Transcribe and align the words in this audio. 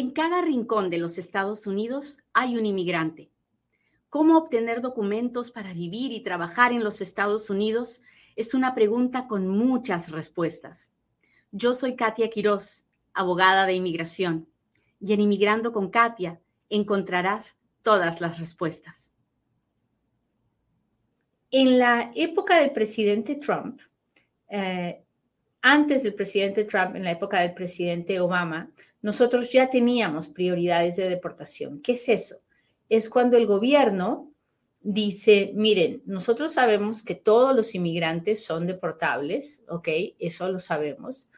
En 0.00 0.12
cada 0.12 0.40
rincón 0.40 0.88
de 0.88 0.96
los 0.96 1.18
Estados 1.18 1.66
Unidos 1.66 2.20
hay 2.32 2.56
un 2.56 2.64
inmigrante. 2.64 3.28
¿Cómo 4.08 4.38
obtener 4.38 4.80
documentos 4.80 5.50
para 5.50 5.74
vivir 5.74 6.10
y 6.12 6.22
trabajar 6.22 6.72
en 6.72 6.82
los 6.82 7.02
Estados 7.02 7.50
Unidos? 7.50 8.00
Es 8.34 8.54
una 8.54 8.74
pregunta 8.74 9.28
con 9.28 9.46
muchas 9.46 10.10
respuestas. 10.10 10.90
Yo 11.52 11.74
soy 11.74 11.96
Katia 11.96 12.30
Quiroz, 12.30 12.86
abogada 13.12 13.66
de 13.66 13.74
inmigración, 13.74 14.48
y 15.00 15.12
en 15.12 15.20
Inmigrando 15.20 15.70
con 15.70 15.90
Katia 15.90 16.40
encontrarás 16.70 17.58
todas 17.82 18.22
las 18.22 18.38
respuestas. 18.38 19.12
En 21.50 21.78
la 21.78 22.10
época 22.14 22.58
del 22.58 22.72
presidente 22.72 23.34
Trump, 23.34 23.82
eh, 24.48 25.04
antes 25.60 26.04
del 26.04 26.14
presidente 26.14 26.64
Trump, 26.64 26.96
en 26.96 27.04
la 27.04 27.10
época 27.10 27.40
del 27.40 27.52
presidente 27.52 28.18
Obama, 28.18 28.70
nosotros 29.02 29.52
ya 29.52 29.70
teníamos 29.70 30.28
prioridades 30.28 30.96
de 30.96 31.08
deportación. 31.08 31.80
¿Qué 31.80 31.92
es 31.92 32.08
eso? 32.08 32.36
Es 32.88 33.08
cuando 33.08 33.36
el 33.36 33.46
gobierno 33.46 34.30
dice, 34.82 35.52
miren, 35.54 36.02
nosotros 36.06 36.52
sabemos 36.52 37.02
que 37.02 37.14
todos 37.14 37.54
los 37.54 37.74
inmigrantes 37.74 38.44
son 38.44 38.66
deportables, 38.66 39.62
¿ok? 39.68 39.88
Eso 40.18 40.50
lo 40.50 40.58
sabemos, 40.58 41.28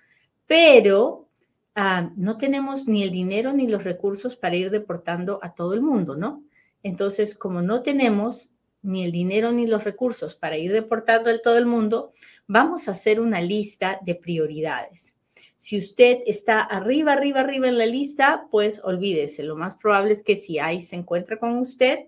pero 0.47 1.29
ah, 1.75 2.11
no 2.17 2.37
tenemos 2.37 2.87
ni 2.87 3.03
el 3.03 3.11
dinero 3.11 3.53
ni 3.53 3.67
los 3.67 3.85
recursos 3.85 4.37
para 4.37 4.57
ir 4.57 4.71
deportando 4.71 5.41
a 5.43 5.55
todo 5.55 5.75
el 5.75 5.83
mundo, 5.83 6.17
¿no? 6.17 6.45
Entonces, 6.83 7.37
como 7.37 7.63
no 7.63 7.83
tenemos 7.83 8.51
ni 8.83 9.05
el 9.05 9.13
dinero 9.13 9.53
ni 9.53 9.67
los 9.67 9.85
recursos 9.85 10.35
para 10.35 10.59
ir 10.59 10.73
deportando 10.73 11.31
a 11.31 11.39
todo 11.39 11.57
el 11.57 11.67
mundo, 11.67 12.13
vamos 12.47 12.89
a 12.89 12.93
hacer 12.93 13.21
una 13.21 13.41
lista 13.41 13.99
de 14.03 14.15
prioridades. 14.17 15.15
Si 15.63 15.79
usted 15.79 16.23
está 16.27 16.61
arriba, 16.61 17.13
arriba, 17.13 17.39
arriba 17.39 17.69
en 17.69 17.79
la 17.79 17.87
lista, 17.87 18.49
pues 18.51 18.81
olvídese. 18.83 19.45
Lo 19.45 19.55
más 19.55 19.77
probable 19.77 20.11
es 20.11 20.25
que 20.25 20.35
si 20.35 20.59
ahí 20.59 20.81
se 20.81 20.97
encuentra 20.97 21.39
con 21.39 21.57
usted, 21.57 22.01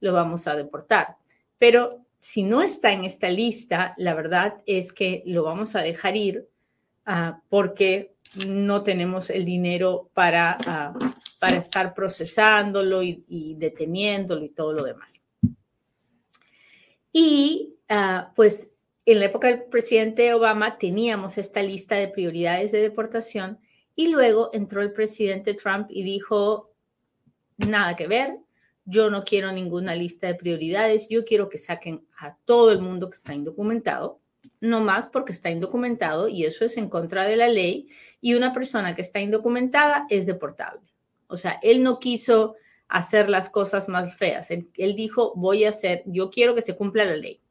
lo 0.00 0.14
vamos 0.14 0.48
a 0.48 0.56
deportar. 0.56 1.18
Pero 1.58 2.06
si 2.20 2.42
no 2.42 2.62
está 2.62 2.90
en 2.90 3.04
esta 3.04 3.28
lista, 3.28 3.92
la 3.98 4.14
verdad 4.14 4.62
es 4.64 4.94
que 4.94 5.22
lo 5.26 5.42
vamos 5.42 5.76
a 5.76 5.82
dejar 5.82 6.16
ir 6.16 6.48
ah, 7.04 7.38
porque 7.50 8.14
no 8.48 8.82
tenemos 8.82 9.28
el 9.28 9.44
dinero 9.44 10.08
para, 10.14 10.56
ah, 10.66 10.94
para 11.38 11.56
estar 11.56 11.92
procesándolo 11.92 13.02
y, 13.02 13.56
deteniéndolo 13.58 14.42
y 14.42 14.48
todo 14.48 14.72
lo 14.72 14.84
demás. 14.84 15.20
Y 17.12 17.74
ah, 17.90 18.32
pues 18.34 18.71
en 19.04 19.18
la 19.18 19.26
época 19.26 19.48
del 19.48 19.64
presidente 19.64 20.32
Obama 20.32 20.78
teníamos 20.78 21.36
esta 21.38 21.62
lista 21.62 21.96
de 21.96 22.08
prioridades 22.08 22.70
de 22.72 22.80
deportación 22.80 23.58
y 23.96 24.08
luego 24.08 24.50
entró 24.52 24.80
el 24.80 24.92
presidente 24.92 25.54
Trump 25.54 25.88
y 25.90 26.02
dijo, 26.04 26.70
nada 27.56 27.96
que 27.96 28.06
ver, 28.06 28.38
yo 28.84 29.10
no 29.10 29.24
quiero 29.24 29.52
ninguna 29.52 29.94
lista 29.94 30.28
de 30.28 30.34
prioridades, 30.34 31.08
yo 31.08 31.24
quiero 31.24 31.48
que 31.48 31.58
saquen 31.58 32.06
a 32.16 32.36
todo 32.44 32.70
el 32.70 32.80
mundo 32.80 33.10
que 33.10 33.16
está 33.16 33.34
indocumentado, 33.34 34.20
no 34.60 34.80
más 34.80 35.08
porque 35.08 35.32
está 35.32 35.50
indocumentado 35.50 36.28
y 36.28 36.44
eso 36.44 36.64
es 36.64 36.76
en 36.76 36.88
contra 36.88 37.24
de 37.24 37.36
la 37.36 37.48
ley 37.48 37.88
y 38.20 38.34
una 38.34 38.52
persona 38.52 38.94
que 38.94 39.02
está 39.02 39.20
indocumentada 39.20 40.06
es 40.10 40.26
deportable. 40.26 40.88
O 41.26 41.36
sea, 41.36 41.58
él 41.62 41.82
no 41.82 41.98
quiso 41.98 42.54
hacer 42.86 43.28
las 43.28 43.50
cosas 43.50 43.88
más 43.88 44.16
feas, 44.16 44.50
él, 44.52 44.68
él 44.76 44.94
dijo, 44.94 45.32
voy 45.34 45.64
a 45.64 45.70
hacer, 45.70 46.02
yo 46.06 46.30
quiero 46.30 46.54
que 46.54 46.62
se 46.62 46.76
cumpla 46.76 47.04
la 47.04 47.16
ley. 47.16 47.41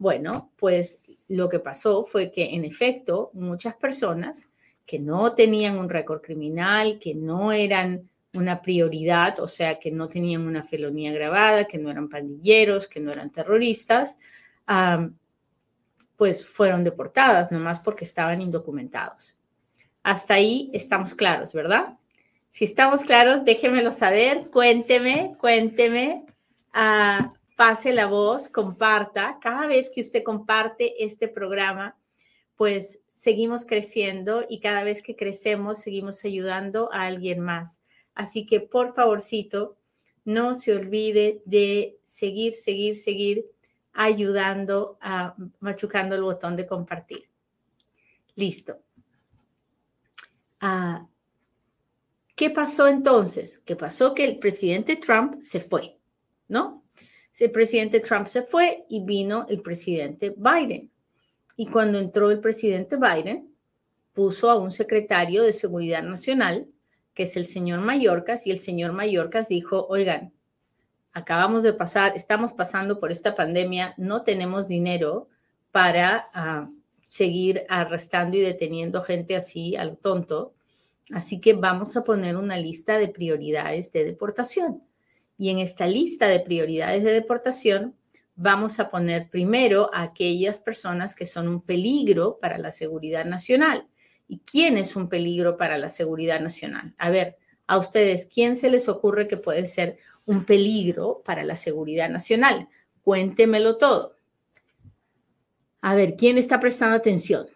Bueno, 0.00 0.50
pues 0.56 1.02
lo 1.28 1.50
que 1.50 1.58
pasó 1.58 2.06
fue 2.06 2.32
que 2.32 2.54
en 2.54 2.64
efecto 2.64 3.28
muchas 3.34 3.74
personas 3.74 4.48
que 4.86 4.98
no 4.98 5.34
tenían 5.34 5.78
un 5.78 5.90
récord 5.90 6.22
criminal, 6.22 6.98
que 6.98 7.14
no 7.14 7.52
eran 7.52 8.08
una 8.32 8.62
prioridad, 8.62 9.38
o 9.40 9.46
sea, 9.46 9.78
que 9.78 9.90
no 9.90 10.08
tenían 10.08 10.46
una 10.46 10.64
felonía 10.64 11.12
grabada, 11.12 11.66
que 11.66 11.76
no 11.76 11.90
eran 11.90 12.08
pandilleros, 12.08 12.88
que 12.88 12.98
no 12.98 13.10
eran 13.10 13.30
terroristas, 13.30 14.16
pues 16.16 16.46
fueron 16.46 16.82
deportadas, 16.82 17.52
nomás 17.52 17.80
porque 17.80 18.06
estaban 18.06 18.40
indocumentados. 18.40 19.36
Hasta 20.02 20.32
ahí 20.32 20.70
estamos 20.72 21.14
claros, 21.14 21.52
¿verdad? 21.52 21.98
Si 22.48 22.64
estamos 22.64 23.04
claros, 23.04 23.44
déjemelo 23.44 23.92
saber, 23.92 24.48
cuénteme, 24.50 25.36
cuénteme. 25.38 26.24
Uh, 26.74 27.38
pase 27.60 27.92
la 27.92 28.06
voz, 28.06 28.48
comparta. 28.48 29.38
Cada 29.38 29.66
vez 29.66 29.90
que 29.94 30.00
usted 30.00 30.22
comparte 30.22 31.04
este 31.04 31.28
programa, 31.28 31.94
pues 32.56 33.00
seguimos 33.06 33.66
creciendo 33.66 34.46
y 34.48 34.60
cada 34.60 34.82
vez 34.82 35.02
que 35.02 35.14
crecemos 35.14 35.76
seguimos 35.76 36.24
ayudando 36.24 36.90
a 36.90 37.02
alguien 37.02 37.40
más. 37.40 37.78
Así 38.14 38.46
que 38.46 38.60
por 38.60 38.94
favorcito, 38.94 39.76
no 40.24 40.54
se 40.54 40.74
olvide 40.74 41.42
de 41.44 41.98
seguir, 42.02 42.54
seguir, 42.54 42.94
seguir 42.94 43.44
ayudando 43.92 44.96
a 45.02 45.34
machucando 45.58 46.14
el 46.14 46.22
botón 46.22 46.56
de 46.56 46.66
compartir. 46.66 47.28
Listo. 48.36 48.78
Ah, 50.60 51.06
¿Qué 52.34 52.48
pasó 52.48 52.88
entonces? 52.88 53.58
¿Qué 53.66 53.76
pasó? 53.76 54.14
Que 54.14 54.24
el 54.24 54.38
presidente 54.38 54.96
Trump 54.96 55.42
se 55.42 55.60
fue, 55.60 55.98
¿no? 56.48 56.79
El 57.38 57.50
presidente 57.50 58.00
Trump 58.00 58.26
se 58.26 58.42
fue 58.42 58.84
y 58.88 59.04
vino 59.04 59.46
el 59.48 59.62
presidente 59.62 60.34
Biden. 60.36 60.90
Y 61.56 61.66
cuando 61.66 61.98
entró 61.98 62.30
el 62.30 62.40
presidente 62.40 62.96
Biden, 62.96 63.54
puso 64.12 64.50
a 64.50 64.56
un 64.56 64.70
secretario 64.70 65.42
de 65.42 65.52
Seguridad 65.52 66.02
Nacional, 66.02 66.66
que 67.14 67.24
es 67.24 67.36
el 67.36 67.46
señor 67.46 67.80
Mayorkas, 67.80 68.46
y 68.46 68.50
el 68.50 68.58
señor 68.58 68.92
Mayorkas 68.92 69.48
dijo, 69.48 69.86
oigan, 69.88 70.32
acabamos 71.12 71.62
de 71.62 71.72
pasar, 71.72 72.12
estamos 72.16 72.52
pasando 72.52 73.00
por 73.00 73.10
esta 73.10 73.34
pandemia, 73.34 73.94
no 73.96 74.22
tenemos 74.22 74.68
dinero 74.68 75.28
para 75.72 76.28
ah, 76.34 76.70
seguir 77.02 77.64
arrestando 77.68 78.36
y 78.36 78.40
deteniendo 78.40 79.02
gente 79.02 79.36
así 79.36 79.76
a 79.76 79.84
lo 79.84 79.96
tonto, 79.96 80.54
así 81.12 81.40
que 81.40 81.54
vamos 81.54 81.96
a 81.96 82.04
poner 82.04 82.36
una 82.36 82.56
lista 82.56 82.98
de 82.98 83.08
prioridades 83.08 83.92
de 83.92 84.04
deportación. 84.04 84.82
Y 85.40 85.48
en 85.48 85.58
esta 85.58 85.86
lista 85.86 86.28
de 86.28 86.40
prioridades 86.40 87.02
de 87.02 87.14
deportación 87.14 87.96
vamos 88.36 88.78
a 88.78 88.90
poner 88.90 89.30
primero 89.30 89.88
a 89.94 90.02
aquellas 90.02 90.58
personas 90.58 91.14
que 91.14 91.24
son 91.24 91.48
un 91.48 91.62
peligro 91.62 92.38
para 92.42 92.58
la 92.58 92.70
seguridad 92.70 93.24
nacional. 93.24 93.88
¿Y 94.28 94.40
quién 94.40 94.76
es 94.76 94.96
un 94.96 95.08
peligro 95.08 95.56
para 95.56 95.78
la 95.78 95.88
seguridad 95.88 96.40
nacional? 96.40 96.94
A 96.98 97.08
ver, 97.08 97.38
a 97.66 97.78
ustedes, 97.78 98.26
¿quién 98.26 98.54
se 98.54 98.68
les 98.68 98.86
ocurre 98.90 99.28
que 99.28 99.38
puede 99.38 99.64
ser 99.64 99.96
un 100.26 100.44
peligro 100.44 101.22
para 101.24 101.42
la 101.42 101.56
seguridad 101.56 102.10
nacional? 102.10 102.68
Cuéntemelo 103.00 103.78
todo. 103.78 104.16
A 105.80 105.94
ver, 105.94 106.16
¿quién 106.16 106.36
está 106.36 106.60
prestando 106.60 106.96
atención? 106.96 107.46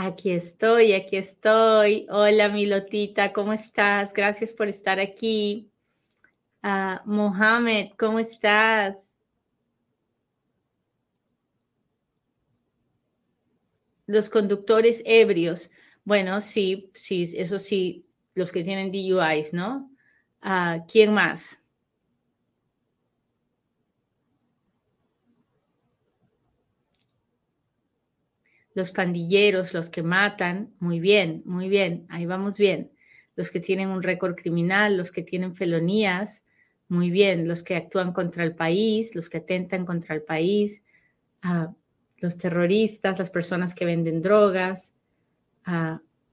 Aquí 0.00 0.30
estoy, 0.30 0.92
aquí 0.92 1.16
estoy. 1.16 2.06
Hola, 2.08 2.48
Milotita, 2.48 3.32
¿cómo 3.32 3.52
estás? 3.52 4.12
Gracias 4.12 4.52
por 4.52 4.68
estar 4.68 5.00
aquí. 5.00 5.72
Uh, 6.62 7.00
Mohamed, 7.04 7.90
¿cómo 7.98 8.20
estás? 8.20 9.16
Los 14.06 14.30
conductores 14.30 15.02
ebrios. 15.04 15.68
Bueno, 16.04 16.40
sí, 16.42 16.92
sí, 16.94 17.32
eso 17.34 17.58
sí, 17.58 18.08
los 18.34 18.52
que 18.52 18.62
tienen 18.62 18.92
DUIs, 18.92 19.52
¿no? 19.52 19.90
Uh, 20.44 20.86
¿Quién 20.86 21.12
más? 21.12 21.60
Los 28.78 28.92
pandilleros, 28.92 29.74
los 29.74 29.90
que 29.90 30.04
matan, 30.04 30.72
muy 30.78 31.00
bien, 31.00 31.42
muy 31.44 31.68
bien, 31.68 32.06
ahí 32.08 32.26
vamos 32.26 32.56
bien. 32.56 32.92
Los 33.34 33.50
que 33.50 33.58
tienen 33.58 33.88
un 33.88 34.02
récord 34.02 34.36
criminal, 34.36 34.96
los 34.96 35.10
que 35.10 35.22
tienen 35.22 35.52
felonías, 35.52 36.44
muy 36.88 37.10
bien. 37.10 37.46
Los 37.46 37.62
que 37.62 37.76
actúan 37.76 38.12
contra 38.12 38.44
el 38.44 38.54
país, 38.54 39.14
los 39.14 39.28
que 39.28 39.38
atentan 39.38 39.84
contra 39.84 40.14
el 40.14 40.22
país, 40.22 40.82
los 42.18 42.38
terroristas, 42.38 43.18
las 43.18 43.30
personas 43.30 43.74
que 43.74 43.84
venden 43.84 44.22
drogas. 44.22 44.94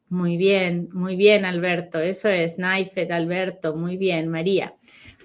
Muy 0.08 0.38
bien, 0.38 0.90
muy 0.94 1.16
bien, 1.16 1.46
Alberto. 1.46 2.00
Eso 2.00 2.30
es, 2.30 2.58
Naifed, 2.58 3.12
Alberto, 3.12 3.76
muy 3.76 3.98
bien, 3.98 4.28
María. 4.30 4.76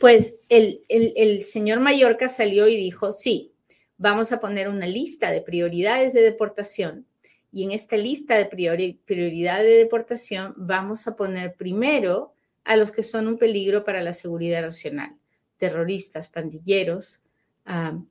Pues 0.00 0.46
el, 0.49 0.81
el, 0.88 1.12
el 1.16 1.43
señor 1.44 1.81
Mallorca 1.81 2.28
salió 2.31 2.66
y 2.66 2.76
dijo, 2.76 3.12
sí, 3.12 3.52
vamos 3.99 4.32
a 4.32 4.40
poner 4.40 4.69
una 4.69 4.87
lista 4.87 5.31
de 5.31 5.43
prioridades 5.43 6.14
de 6.14 6.23
deportación 6.23 7.06
y 7.52 7.64
en 7.64 7.73
esta 7.73 7.97
lista 7.97 8.37
de 8.37 8.47
prioridad 8.47 9.58
de 9.58 9.76
deportación 9.76 10.55
vamos 10.56 11.06
a 11.06 11.17
poner 11.17 11.55
primero 11.55 12.32
a 12.64 12.76
los 12.76 12.93
que 12.93 13.02
son 13.02 13.26
un 13.26 13.38
peligro 13.38 13.85
para 13.85 14.02
la 14.02 14.12
seguridad 14.12 14.62
nacional, 14.62 15.17
terroristas, 15.56 16.29
pandilleros. 16.29 17.23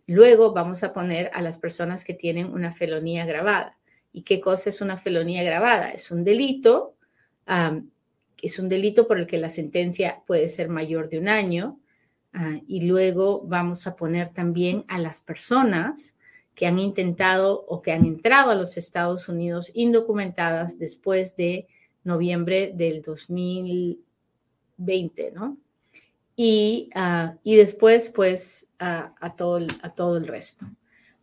luego 0.07 0.53
vamos 0.53 0.83
a 0.83 0.94
poner 0.94 1.31
a 1.33 1.41
las 1.41 1.57
personas 1.57 2.03
que 2.03 2.13
tienen 2.13 2.51
una 2.51 2.71
felonía 2.71 3.24
agravada. 3.24 3.77
¿Y 4.12 4.24
qué 4.24 4.41
cosa 4.41 4.69
es 4.69 4.81
una 4.81 4.97
felonía 4.97 5.41
agravada? 5.41 5.91
Es 5.91 6.12
un 6.12 6.24
delito, 6.24 6.95
es 8.41 8.59
un 8.59 8.69
delito 8.69 9.07
por 9.07 9.19
el 9.19 9.27
que 9.27 9.38
la 9.38 9.50
sentencia 9.50 10.21
puede 10.25 10.47
ser 10.47 10.69
mayor 10.69 11.09
de 11.09 11.19
un 11.19 11.30
año. 11.30 11.80
Ah, 12.33 12.59
y 12.68 12.81
luego 12.81 13.41
vamos 13.45 13.88
a 13.88 13.95
poner 13.95 14.33
también 14.33 14.86
a 14.88 15.00
las 15.00 15.21
personas 15.21 16.15
que 16.56 16.68
han 16.68 16.80
intentado 16.80 17.66
o 17.68 17.81
que 17.81 17.92
han 17.92 18.06
entrado 18.06 18.51
a 18.51 18.56
los 18.56 18.78
Estados 18.78 19.28
Unidos 19.30 19.72
indocumentadas 19.74 20.78
después 20.78 21.36
de 21.36 21.68
noviembre 22.04 22.72
del 22.75 23.01
2020, 23.01 25.31
¿no? 25.31 25.57
Y, 26.36 26.90
ah, 26.96 27.36
y 27.44 27.56
después, 27.56 28.10
pues, 28.10 28.68
a, 28.80 29.36
todo 29.36 29.66
a 29.81 29.90
todo 29.90 30.18
el 30.18 30.28
resto. 30.28 30.66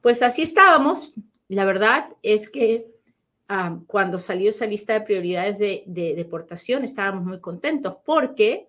Pues 0.01 0.23
así 0.23 0.43
estábamos. 0.43 1.15
La 1.49 1.65
verdad 1.65 2.09
es 2.23 2.51
que 2.51 2.87
ah, 3.49 3.79
cuando 3.87 4.19
salió 4.19 4.51
esa 4.51 4.67
lista 4.67 4.93
de 4.93 5.03
prioridades 5.03 5.59
de, 5.59 5.85
de, 5.87 6.15
deportación 6.15 6.85
estábamos 6.85 7.25
muy 7.25 7.41
contentos 7.41 7.97
porque, 8.05 8.69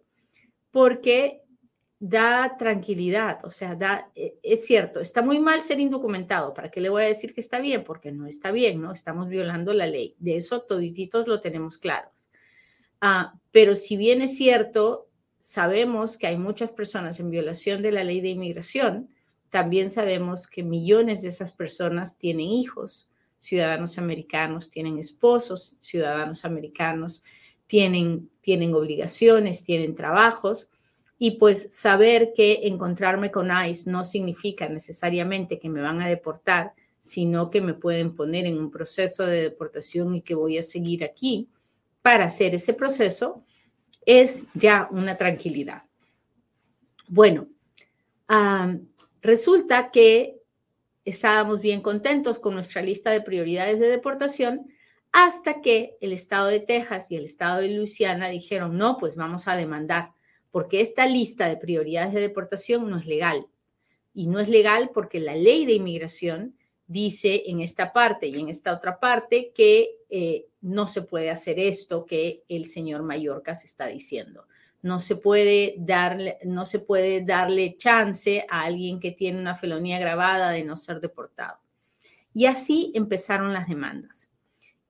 porque 0.72 1.44
da 2.00 2.56
tranquilidad, 2.58 3.44
o 3.44 3.50
sea, 3.50 3.76
da, 3.76 4.12
e, 4.16 4.38
es 4.44 4.66
cierto, 4.66 5.00
está 5.00 5.22
muy 5.22 5.40
mal 5.40 5.62
ser 5.62 5.80
indocumentado, 5.80 6.54
¿para 6.54 6.70
qué 6.70 6.80
le 6.80 6.90
voy 6.90 7.04
a 7.04 7.08
decir 7.08 7.34
que 7.34 7.42
está 7.42 7.60
bien? 7.60 7.84
Porque 7.84 8.12
no 8.12 8.28
está 8.28 8.52
bien, 8.52 8.82
¿no? 8.82 8.92
Estamos 8.92 9.30
violando 9.30 9.74
la 9.74 9.88
ley, 9.88 10.16
de 10.20 10.36
eso 10.36 10.62
todititos 10.62 11.28
lo 11.28 11.42
tenemos 11.42 11.78
claros. 11.78 12.12
Ah, 13.02 13.34
pero 13.52 13.76
si 13.76 13.98
bien 13.98 14.22
es 14.22 14.38
cierto, 14.38 15.10
sabemos 15.40 16.18
que 16.18 16.28
hay 16.28 16.38
muchas 16.38 16.72
personas 16.72 17.20
en 17.20 17.32
violación 17.32 17.82
de 17.82 17.92
la 17.92 18.04
ley 18.04 18.22
de 18.22 18.30
inmigración, 18.30 19.10
también 19.50 19.90
sabemos 19.90 20.46
que 20.46 20.62
millones 20.62 21.22
de 21.24 21.30
esas 21.30 21.54
personas 21.54 22.18
tienen 22.18 22.48
hijos, 22.48 23.10
ciudadanos 23.38 23.98
americanos, 23.98 24.70
tienen 24.70 25.00
esposos, 25.00 25.76
ciudadanos 25.80 26.44
americanos, 26.44 27.24
tienen, 27.66 28.30
tienen 28.42 28.74
obligaciones, 28.74 29.64
tienen 29.64 29.96
trabajos 29.96 30.68
y 31.20 31.32
pues 31.32 31.68
saber 31.72 32.34
que 32.36 32.62
encontrarme 32.64 33.32
con 33.32 33.50
ICE 33.50 33.90
no 33.90 34.04
significa 34.04 34.70
necesariamente 34.70 35.58
que 35.58 35.70
me 35.70 35.82
van 35.82 36.02
a 36.02 36.08
deportar, 36.08 36.74
sino 37.02 37.50
que 37.50 37.62
me 37.62 37.74
pueden 37.74 38.16
poner 38.16 38.46
en 38.46 38.60
un 38.60 38.70
proceso 38.70 39.26
de 39.26 39.42
deportación 39.42 40.14
y 40.16 40.22
que 40.22 40.36
voy 40.36 40.58
a 40.58 40.64
seguir 40.64 41.04
aquí 41.04 41.50
para 42.02 42.26
hacer 42.26 42.54
ese 42.54 42.74
proceso, 42.74 43.44
es 44.06 44.46
ya 44.54 44.88
una 44.92 45.18
tranquilidad. 45.18 45.84
Bueno, 47.08 47.48
resulta 49.22 49.92
que 49.92 50.40
estábamos 51.04 51.62
bien 51.62 51.82
contentos 51.82 52.40
con 52.40 52.54
nuestra 52.54 52.82
lista 52.82 53.12
de 53.12 53.22
prioridades 53.22 53.80
de 53.80 53.88
deportación 53.88 54.68
hasta 55.12 55.62
que 55.62 55.98
el 56.02 56.12
estado 56.12 56.48
de 56.48 56.60
Texas 56.60 57.10
y 57.10 57.16
el 57.16 57.24
estado 57.24 57.62
de 57.62 57.70
Luisiana 57.70 58.28
dijeron, 58.28 58.78
no, 58.78 58.98
pues 58.98 59.16
vamos 59.16 59.48
a 59.48 59.56
demandar 59.56 60.12
porque 60.58 60.82
esta 60.82 61.06
lista 61.06 61.48
de 61.48 61.56
prioridades 61.56 62.16
de 62.16 62.20
deportación 62.20 62.90
no 62.90 62.98
es 62.98 63.06
legal. 63.06 63.46
Y 64.16 64.26
no 64.26 64.40
es 64.40 64.50
legal 64.50 64.90
porque 64.92 65.20
la 65.20 65.36
ley 65.36 65.68
de 65.68 65.74
inmigración 65.74 66.56
dice 66.88 67.44
en 67.46 67.60
esta 67.60 67.94
parte 67.94 68.26
y 68.26 68.40
en 68.40 68.50
esta 68.50 68.74
otra 68.74 69.00
parte 69.00 69.52
que 69.54 70.00
eh, 70.10 70.48
no 70.62 70.88
se 70.88 71.04
puede 71.04 71.30
hacer 71.30 71.60
esto 71.60 72.08
que 72.08 72.42
el 72.50 72.66
señor 72.66 73.04
Mallorca 73.04 73.54
se 73.54 73.68
está 73.68 73.86
diciendo. 73.86 74.48
No 74.82 75.00
se 75.00 75.16
puede 75.16 75.76
darle, 75.78 76.40
no 76.44 76.66
se 76.66 76.80
puede 76.80 77.24
darle 77.24 77.78
chance 77.78 78.44
a 78.50 78.64
alguien 78.64 79.00
que 79.00 79.12
tiene 79.12 79.40
una 79.40 79.54
felonía 79.54 80.00
grabada 80.00 80.50
de 80.50 80.64
no 80.64 80.76
ser 80.76 81.02
deportado. 81.02 81.60
Y 82.34 82.48
así 82.48 82.92
empezaron 82.96 83.54
las 83.54 83.68
demandas. 83.68 84.32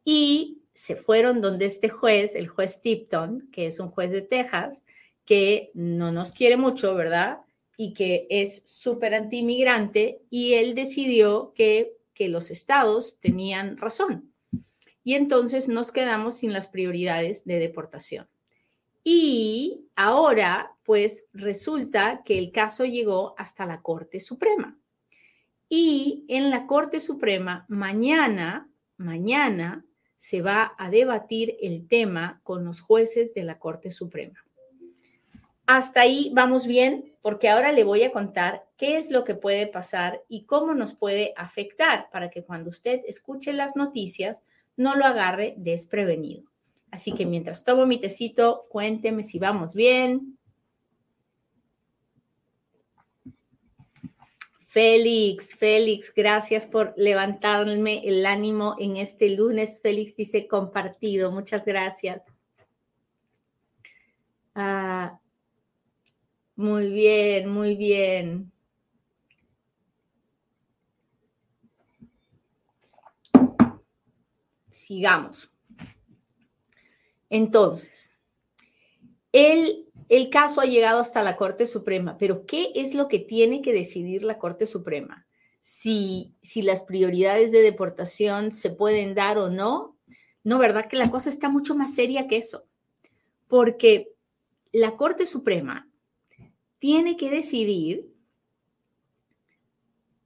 Y 0.06 0.62
se 0.72 0.96
fueron 0.96 1.42
donde 1.42 1.66
este 1.66 1.90
juez, 1.90 2.36
el 2.36 2.48
juez 2.48 2.82
Tipton, 2.82 3.50
que 3.52 3.66
es 3.66 3.82
un 3.82 3.90
juez 3.90 4.12
de 4.12 4.22
Texas, 4.22 4.82
que 5.28 5.72
no 5.76 6.12
nos 6.12 6.32
quiere 6.32 6.56
mucho, 6.56 6.96
¿verdad? 6.96 7.42
Y 7.76 7.94
que 7.94 8.26
es 8.30 8.64
súper 8.66 9.14
anti-inmigrante, 9.14 10.22
y 10.32 10.54
él 10.54 10.74
decidió 10.74 11.54
que, 11.54 11.98
que 12.16 12.30
los 12.30 12.50
estados 12.50 13.20
tenían 13.20 13.78
razón. 13.78 14.34
Y 15.04 15.14
entonces 15.14 15.68
nos 15.68 15.92
quedamos 15.92 16.38
sin 16.38 16.54
las 16.54 16.68
prioridades 16.68 17.46
de 17.46 17.60
deportación. 17.60 18.28
Y 19.04 19.86
ahora, 19.96 20.74
pues 20.84 21.26
resulta 21.34 22.24
que 22.26 22.40
el 22.40 22.52
caso 22.52 22.86
llegó 22.86 23.36
hasta 23.38 23.66
la 23.66 23.82
Corte 23.82 24.20
Suprema. 24.20 24.78
Y 25.70 26.26
en 26.30 26.50
la 26.50 26.66
Corte 26.68 27.02
Suprema, 27.02 27.66
mañana, 27.68 28.70
mañana, 28.96 29.86
se 30.16 30.42
va 30.42 30.74
a 30.78 30.90
debatir 30.90 31.58
el 31.62 31.88
tema 31.88 32.40
con 32.44 32.64
los 32.64 32.80
jueces 32.80 33.34
de 33.34 33.44
la 33.44 33.60
Corte 33.60 33.92
Suprema. 33.92 34.47
Hasta 35.68 36.00
ahí 36.00 36.32
vamos 36.34 36.66
bien, 36.66 37.14
porque 37.22 37.50
ahora 37.50 37.74
le 37.74 37.84
voy 37.84 38.02
a 38.04 38.14
contar 38.14 38.66
qué 38.78 38.96
es 38.96 39.12
lo 39.12 39.26
que 39.26 39.36
puede 39.36 39.68
pasar 39.68 40.24
y 40.30 40.46
cómo 40.46 40.74
nos 40.74 40.94
puede 40.96 41.34
afectar 41.36 42.10
para 42.10 42.30
que 42.30 42.46
cuando 42.46 42.70
usted 42.70 43.02
escuche 43.06 43.52
las 43.52 43.76
noticias 43.76 44.44
no 44.78 44.96
lo 44.96 45.06
agarre 45.06 45.56
desprevenido. 45.58 46.44
Así 46.90 47.12
que 47.12 47.26
mientras 47.26 47.66
tomo 47.66 47.86
mi 47.86 48.00
tecito, 48.00 48.62
cuénteme 48.70 49.24
si 49.24 49.40
vamos 49.40 49.74
bien. 49.74 50.38
Félix, 54.68 55.54
Félix, 55.54 56.14
gracias 56.16 56.66
por 56.66 56.94
levantarme 56.96 58.08
el 58.08 58.26
ánimo 58.26 58.78
en 58.80 58.96
este 58.96 59.32
lunes. 59.32 59.82
Félix 59.82 60.16
dice 60.16 60.48
compartido, 60.48 61.30
muchas 61.30 61.66
gracias. 61.66 62.24
Ah, 64.56 65.20
muy 66.58 66.90
bien, 66.90 67.50
muy 67.50 67.76
bien. 67.76 68.52
Sigamos. 74.72 75.52
Entonces, 77.30 78.12
el, 79.32 79.86
el, 80.10 80.32
caso 80.32 80.60
ha 80.60 80.66
llegado 80.66 81.00
hasta 81.00 81.22
la 81.22 81.36
Corte 81.36 81.68
Suprema, 81.68 82.18
pero 82.18 82.48
¿qué 82.48 82.72
es 82.74 82.96
lo 82.96 83.08
que 83.08 83.20
tiene 83.20 83.62
que 83.62 83.72
decidir 83.72 84.24
la 84.24 84.40
Corte 84.40 84.66
Suprema? 84.66 85.28
Si, 85.62 86.34
si 86.42 86.64
las 86.64 86.82
prioridades 86.82 87.52
de 87.52 87.62
deportación 87.62 88.52
se 88.52 88.72
pueden 88.72 89.14
dar 89.14 89.38
o 89.38 89.52
no. 89.52 89.96
No, 90.44 90.58
¿verdad? 90.58 90.88
Que 90.88 90.98
la 90.98 91.12
cosa 91.12 91.30
está 91.30 91.50
mucho 91.50 91.76
más 91.76 91.94
seria 91.94 92.28
que 92.28 92.38
eso. 92.38 92.66
Porque 93.48 94.12
la 94.72 94.96
Corte 94.96 95.28
Suprema 95.28 95.87
tiene 96.80 97.18
que 97.18 97.30
decidir 97.30 98.14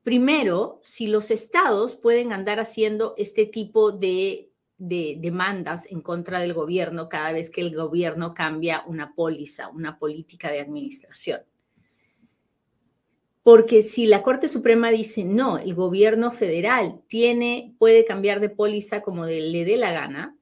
primero 0.04 0.80
si 0.82 1.08
los 1.08 1.32
estados 1.32 1.96
pueden 1.96 2.34
andar 2.34 2.60
haciendo 2.60 3.14
este 3.18 3.46
tipo 3.46 3.92
de, 3.92 4.50
demandas 4.78 5.86
en 5.92 6.02
contra 6.02 6.40
del 6.40 6.54
gobierno 6.54 7.08
cada 7.08 7.32
vez 7.32 7.52
que 7.52 7.62
el 7.62 7.76
gobierno 7.76 8.34
cambia 8.34 8.84
una 8.88 9.14
póliza, 9.14 9.70
una 9.70 10.00
política 10.00 10.52
de 10.52 10.60
administración. 10.60 11.42
Porque 13.44 13.82
si 13.82 14.06
la 14.06 14.22
Corte 14.22 14.48
Suprema 14.48 14.90
dice 14.92 15.24
no, 15.24 15.58
el 15.58 15.74
gobierno 15.74 16.32
federal 16.32 17.02
tiene, 17.08 17.76
puede 17.80 18.06
cambiar 18.06 18.40
de 18.40 18.50
póliza 18.50 19.02
como 19.02 19.26
le 19.26 19.66
dé 19.66 19.78
la 19.78 19.92
gana, 19.92 20.36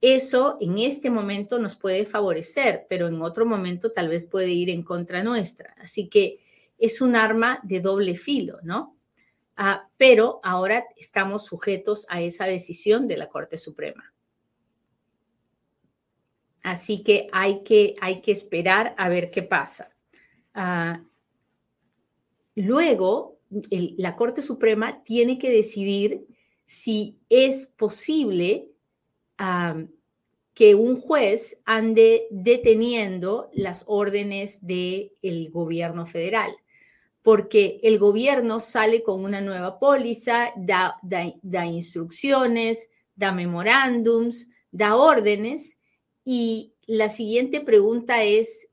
eso 0.00 0.56
en 0.60 0.78
este 0.78 1.10
momento 1.10 1.58
nos 1.58 1.76
puede 1.76 2.06
favorecer, 2.06 2.86
pero 2.88 3.08
en 3.08 3.20
otro 3.20 3.44
momento 3.44 3.92
tal 3.92 4.08
vez 4.08 4.24
puede 4.24 4.50
ir 4.50 4.70
en 4.70 4.82
contra 4.82 5.22
nuestra. 5.22 5.74
Así 5.78 6.08
que 6.08 6.40
es 6.78 7.00
un 7.00 7.16
arma 7.16 7.60
de 7.62 7.80
doble 7.80 8.16
filo, 8.16 8.58
¿no? 8.62 8.96
Ah, 9.56 9.86
pero 9.98 10.40
ahora 10.42 10.86
estamos 10.96 11.44
sujetos 11.44 12.06
a 12.08 12.22
esa 12.22 12.46
decisión 12.46 13.06
de 13.06 13.18
la 13.18 13.28
Corte 13.28 13.58
Suprema. 13.58 14.14
Así 16.62 17.02
que 17.02 17.28
hay 17.32 17.62
que, 17.62 17.96
hay 18.00 18.22
que 18.22 18.32
esperar 18.32 18.94
a 18.96 19.10
ver 19.10 19.30
qué 19.30 19.42
pasa. 19.42 19.90
Ah, 20.54 21.02
luego, 22.54 23.38
la 23.50 24.16
Corte 24.16 24.40
Suprema 24.40 25.02
tiene 25.04 25.38
que 25.38 25.50
decidir 25.50 26.26
si 26.64 27.18
es 27.28 27.66
posible 27.66 28.70
que 30.54 30.74
un 30.74 30.96
juez 30.96 31.58
ande 31.64 32.26
deteniendo 32.30 33.50
las 33.54 33.84
órdenes 33.86 34.58
del 34.66 35.50
gobierno 35.50 36.06
federal, 36.06 36.54
porque 37.22 37.80
el 37.82 37.98
gobierno 37.98 38.60
sale 38.60 39.02
con 39.02 39.24
una 39.24 39.40
nueva 39.40 39.78
póliza, 39.78 40.52
da, 40.56 40.98
da 41.02 41.66
instrucciones, 41.66 42.88
da 43.16 43.32
memorándums, 43.32 44.48
da 44.70 44.96
órdenes, 44.96 45.78
y 46.24 46.74
la 46.86 47.08
siguiente 47.08 47.60
pregunta 47.60 48.22
es, 48.22 48.68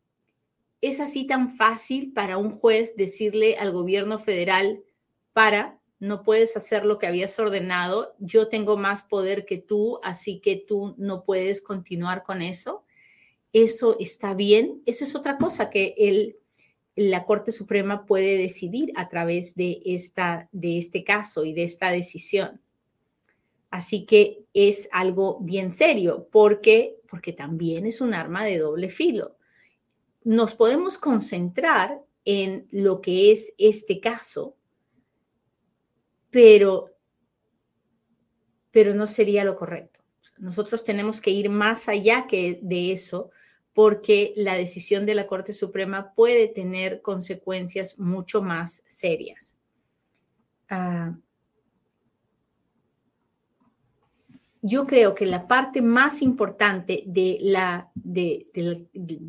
¿es 0.82 1.00
así 1.00 1.26
tan 1.26 1.56
fácil 1.56 2.14
para 2.14 2.38
un 2.38 2.52
juez 2.52 2.96
decirle 2.96 3.58
al 3.58 3.72
gobierno 3.72 4.20
federal, 4.20 4.84
para, 5.34 5.77
no 6.00 6.24
puedes 6.24 6.56
hacer 6.56 6.86
lo 6.86 7.00
que 7.00 7.08
habías 7.08 7.38
ordenado, 7.40 8.16
yo 8.20 8.50
tengo 8.50 8.78
más 8.78 9.04
poder 9.04 9.46
que 9.46 9.58
tú, 9.58 10.00
así 10.04 10.40
que 10.40 10.56
tú 10.56 10.94
no 10.98 11.24
puedes 11.24 11.62
continuar 11.62 12.24
con 12.24 12.42
eso. 12.42 12.84
Eso 13.54 13.98
está 14.00 14.34
bien. 14.34 14.82
Eso 14.86 15.04
es 15.04 15.16
otra 15.16 15.38
cosa 15.38 15.70
que 15.70 15.96
el, 15.98 16.38
la 16.96 17.26
Corte 17.26 17.52
Suprema 17.52 18.06
puede 18.06 18.38
decidir 18.38 18.92
a 18.96 19.08
través 19.08 19.56
de, 19.56 19.82
esta, 19.86 20.50
de 20.52 20.78
este 20.78 21.04
caso 21.04 21.46
y 21.46 21.54
de 21.54 21.64
esta 21.64 21.92
decisión. 21.92 22.62
Así 23.70 24.06
que 24.06 24.46
es 24.54 24.90
algo 24.92 25.40
bien 25.42 25.72
serio 25.72 26.28
porque, 26.32 26.98
porque 27.10 27.34
también 27.34 27.86
es 27.86 28.02
un 28.02 28.14
arma 28.14 28.44
de 28.44 28.58
doble 28.58 28.90
filo. 28.90 29.38
Nos 30.24 30.56
podemos 30.56 30.98
concentrar 30.98 32.04
en 32.26 32.68
lo 32.72 33.00
que 33.00 33.32
es 33.32 33.54
este 33.58 34.00
caso, 34.00 34.57
pero, 36.30 36.92
pero 38.72 38.94
no 38.94 39.08
sería 39.08 39.44
lo 39.44 39.56
correcto. 39.56 40.02
Nosotros 40.38 40.84
tenemos 40.84 41.22
que 41.22 41.32
ir 41.32 41.50
más 41.50 41.90
allá 41.90 42.28
que 42.28 42.60
de 42.62 42.92
eso 42.92 43.32
porque 43.74 44.34
la 44.36 44.56
decisión 44.56 45.06
de 45.06 45.16
la 45.16 45.28
Corte 45.28 45.54
Suprema 45.54 46.14
puede 46.16 46.48
tener 46.48 47.02
consecuencias 47.02 48.00
mucho 48.00 48.42
más 48.42 48.84
serias. 48.88 49.54
Ah, 50.70 51.16
yo 54.62 54.86
creo 54.86 55.16
que 55.16 55.26
la 55.26 55.48
parte 55.48 55.82
más 55.82 56.22
importante 56.22 57.04
de 57.06 57.38
la, 57.40 57.90
de, 57.96 58.48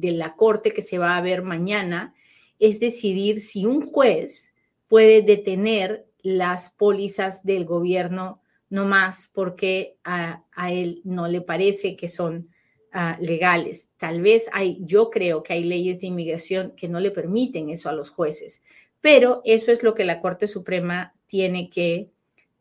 la 0.03 0.35
Corte 0.35 0.73
que 0.73 0.83
se 0.83 0.99
va 0.99 1.17
a 1.17 1.23
ver 1.23 1.43
mañana 1.43 2.15
es 2.59 2.81
decidir 2.81 3.41
si 3.41 3.65
un 3.65 3.83
juez 3.83 4.53
puede 4.89 5.23
detener 5.23 6.08
las 6.23 6.71
pólizas 6.71 7.45
del 7.45 7.65
gobierno 7.65 8.41
no 8.71 8.85
más 8.85 9.31
porque 9.33 9.97
a, 10.05 10.45
él 10.71 11.01
no 11.05 11.29
le 11.29 11.41
parece 11.41 11.97
que 11.97 12.09
son 12.09 12.49
ah, 12.93 13.17
legales. 13.21 13.89
Tal 13.97 14.21
vez 14.21 14.49
hay, 14.53 14.79
yo 14.83 15.11
creo 15.11 15.43
que 15.43 15.55
hay 15.55 15.65
leyes 15.65 16.01
de 16.01 16.09
inmigración 16.09 16.75
que 16.77 16.89
no 16.89 17.01
le 17.01 17.11
permiten 17.11 17.71
eso 17.71 17.89
a 17.89 17.95
los 17.95 18.11
jueces, 18.11 18.63
pero 19.01 19.41
eso 19.45 19.73
es 19.73 19.83
lo 19.83 19.95
que 19.95 20.05
la 20.05 20.21
Corte 20.21 20.47
Suprema 20.47 21.15
tiene 21.27 21.71
que 21.71 22.11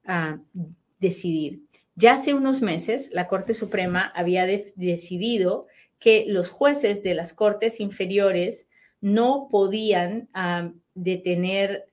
ah, 0.05 0.39
decidir. 0.99 1.61
Ya 1.95 2.13
hace 2.13 2.33
unos 2.33 2.61
meses, 2.61 3.09
la 3.11 3.27
Corte 3.27 3.53
Suprema 3.53 4.11
había 4.15 4.45
decidido 4.45 5.65
que 5.99 6.25
los 6.27 6.51
jueces 6.51 7.01
de 7.01 7.15
las 7.15 7.33
Cortes 7.33 7.79
inferiores 7.79 8.67
no 9.01 9.47
podían 9.49 10.29
ah, 10.33 10.71
detener, 10.93 11.85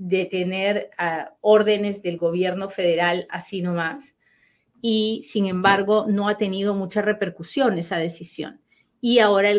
ah, 0.00 0.04
detener 0.08 0.90
ah, 0.98 1.34
órdenes 1.40 2.02
del 2.02 2.16
gobierno 2.16 2.70
federal 2.70 3.26
así 3.30 3.62
nomás. 3.62 4.16
Y 4.82 5.20
sin 5.24 5.46
embargo, 5.46 6.06
no 6.08 6.28
ha 6.28 6.38
tenido 6.38 6.74
mucha 6.74 7.02
repercusión 7.02 7.78
esa 7.78 7.98
decisión. 7.98 8.60
Y 9.02 9.18
ahora 9.18 9.50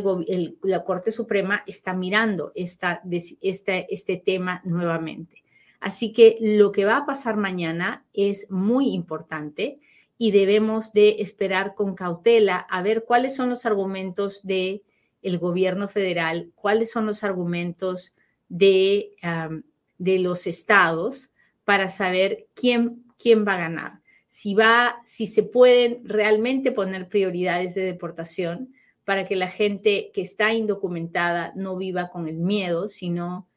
la 0.64 0.84
Corte 0.84 1.12
Suprema 1.12 1.64
está 1.66 1.94
mirando 1.94 2.52
esta, 2.56 3.02
este, 3.42 3.94
este 3.94 4.18
tema 4.18 4.62
nuevamente. 4.64 5.44
Así 5.80 6.14
que 6.14 6.38
lo 6.40 6.72
que 6.72 6.86
va 6.86 6.98
a 6.98 7.06
pasar 7.06 7.38
mañana 7.38 8.06
es 8.14 8.50
muy 8.52 8.94
importante 8.94 9.80
y 10.18 10.30
debemos 10.30 10.94
de 10.94 11.16
esperar 11.20 11.74
con 11.74 11.96
cautela 11.96 12.58
a 12.58 12.84
ver 12.84 13.04
cuáles 13.04 13.36
son 13.36 13.50
los 13.50 13.66
argumentos 13.66 14.44
del 14.44 14.84
el 15.24 15.40
gobierno 15.40 15.88
federal, 15.88 16.52
cuáles 16.54 16.92
son 16.92 17.08
los 17.08 17.24
argumentos 17.24 18.14
de, 18.48 19.16
de 20.02 20.18
los 20.18 20.48
estados 20.48 21.32
para 21.64 21.88
saber 21.88 22.48
quién, 22.56 23.06
quién 23.20 23.46
va 23.48 23.54
a 23.54 23.60
ganar. 23.60 24.02
Si, 24.28 24.56
va, 24.56 24.96
si 25.06 25.28
se 25.28 25.44
pueden 25.44 26.02
realmente 26.04 26.72
poner 26.72 27.08
prioridades 27.08 27.76
de 27.76 27.84
deportación 27.84 28.74
para 29.06 29.26
que 29.26 29.36
la 29.36 29.48
gente 29.48 30.10
que 30.12 30.22
está 30.22 30.54
indocumentada 30.54 31.54
no 31.56 31.78
viva 31.78 32.10
con 32.10 32.28
el 32.28 32.38
miedo, 32.38 32.88
sino 32.88 33.48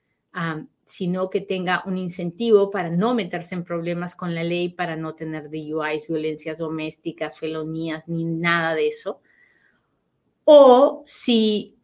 sino 0.85 1.31
que 1.31 1.41
tenga 1.41 1.83
un 1.87 1.97
incentivo 1.97 2.71
para 2.71 2.91
no 2.91 3.15
meterse 3.15 3.55
en 3.55 3.65
problemas 3.65 4.15
con 4.15 4.35
la 4.35 4.43
ley, 4.43 4.69
para 4.69 4.97
no 4.97 5.15
tener 5.15 5.49
DUIs, 5.49 6.09
violencias 6.09 6.59
domésticas, 6.59 7.39
felonías, 7.39 8.07
ni 8.09 8.25
nada 8.25 8.75
de 8.75 8.89
eso. 8.89 9.21
O 10.45 11.03
si, 11.07 11.77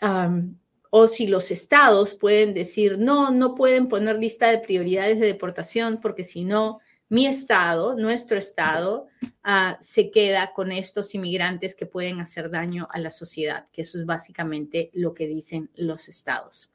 o 0.91 1.07
si 1.07 1.27
los 1.29 1.51
estados 1.51 2.15
pueden 2.15 2.53
decir, 2.53 2.99
no, 2.99 3.31
no 3.31 3.55
pueden 3.55 3.89
poner 3.89 4.19
lista 4.19 4.51
de 4.51 4.59
prioridades 4.59 5.21
de 5.21 5.27
deportación 5.27 6.01
porque 6.01 6.25
si 6.25 6.45
no, 6.45 6.81
mi 7.09 7.27
estado, 7.27 7.97
nuestro 7.97 8.39
estado, 8.39 9.07
ah, 9.43 9.79
se 9.81 10.11
queda 10.11 10.53
con 10.53 10.71
estos 10.73 11.15
inmigrantes 11.15 11.75
que 11.75 11.87
pueden 11.87 12.21
hacer 12.21 12.51
daño 12.51 12.89
a 12.93 12.99
la 12.99 13.11
sociedad, 13.11 13.67
que 13.73 13.83
eso 13.83 13.99
es 13.99 14.07
básicamente 14.07 14.91
lo 14.93 15.15
que 15.15 15.27
dicen 15.27 15.71
los 15.75 16.09
estados. 16.09 16.71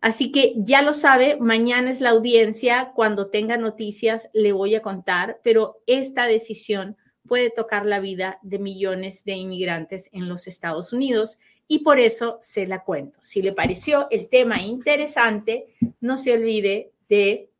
Así 0.00 0.30
que 0.30 0.54
ya 0.56 0.82
lo 0.82 0.94
sabe, 0.94 1.38
mañana 1.40 1.90
es 1.90 2.00
la 2.00 2.10
audiencia, 2.10 2.92
cuando 2.94 3.28
tenga 3.28 3.56
noticias 3.56 4.30
le 4.32 4.52
voy 4.52 4.74
a 4.74 4.82
contar, 4.82 5.40
pero 5.42 5.82
esta 5.86 6.26
decisión 6.26 6.96
puede 7.26 7.50
tocar 7.50 7.84
la 7.84 8.00
vida 8.00 8.38
de 8.42 8.58
millones 8.58 9.24
de 9.24 9.32
inmigrantes 9.32 10.08
en 10.12 10.28
los 10.28 10.46
Estados 10.46 10.92
Unidos 10.92 11.38
y 11.68 11.80
por 11.80 12.00
eso 12.00 12.38
se 12.40 12.66
la 12.66 12.82
cuento. 12.82 13.18
Si 13.22 13.42
le 13.42 13.52
pareció 13.52 14.08
el 14.10 14.28
tema 14.28 14.62
interesante, 14.62 15.76
no 16.00 16.16
se 16.16 16.32
olvide 16.32 16.92
de, 17.08 17.50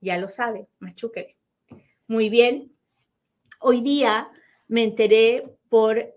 ya 0.00 0.18
lo 0.18 0.28
sabe, 0.28 0.68
machuque. 0.78 1.36
Muy 2.06 2.28
bien, 2.28 2.70
hoy 3.58 3.80
día 3.80 4.30
me 4.68 4.84
enteré 4.84 5.44
por, 5.70 6.14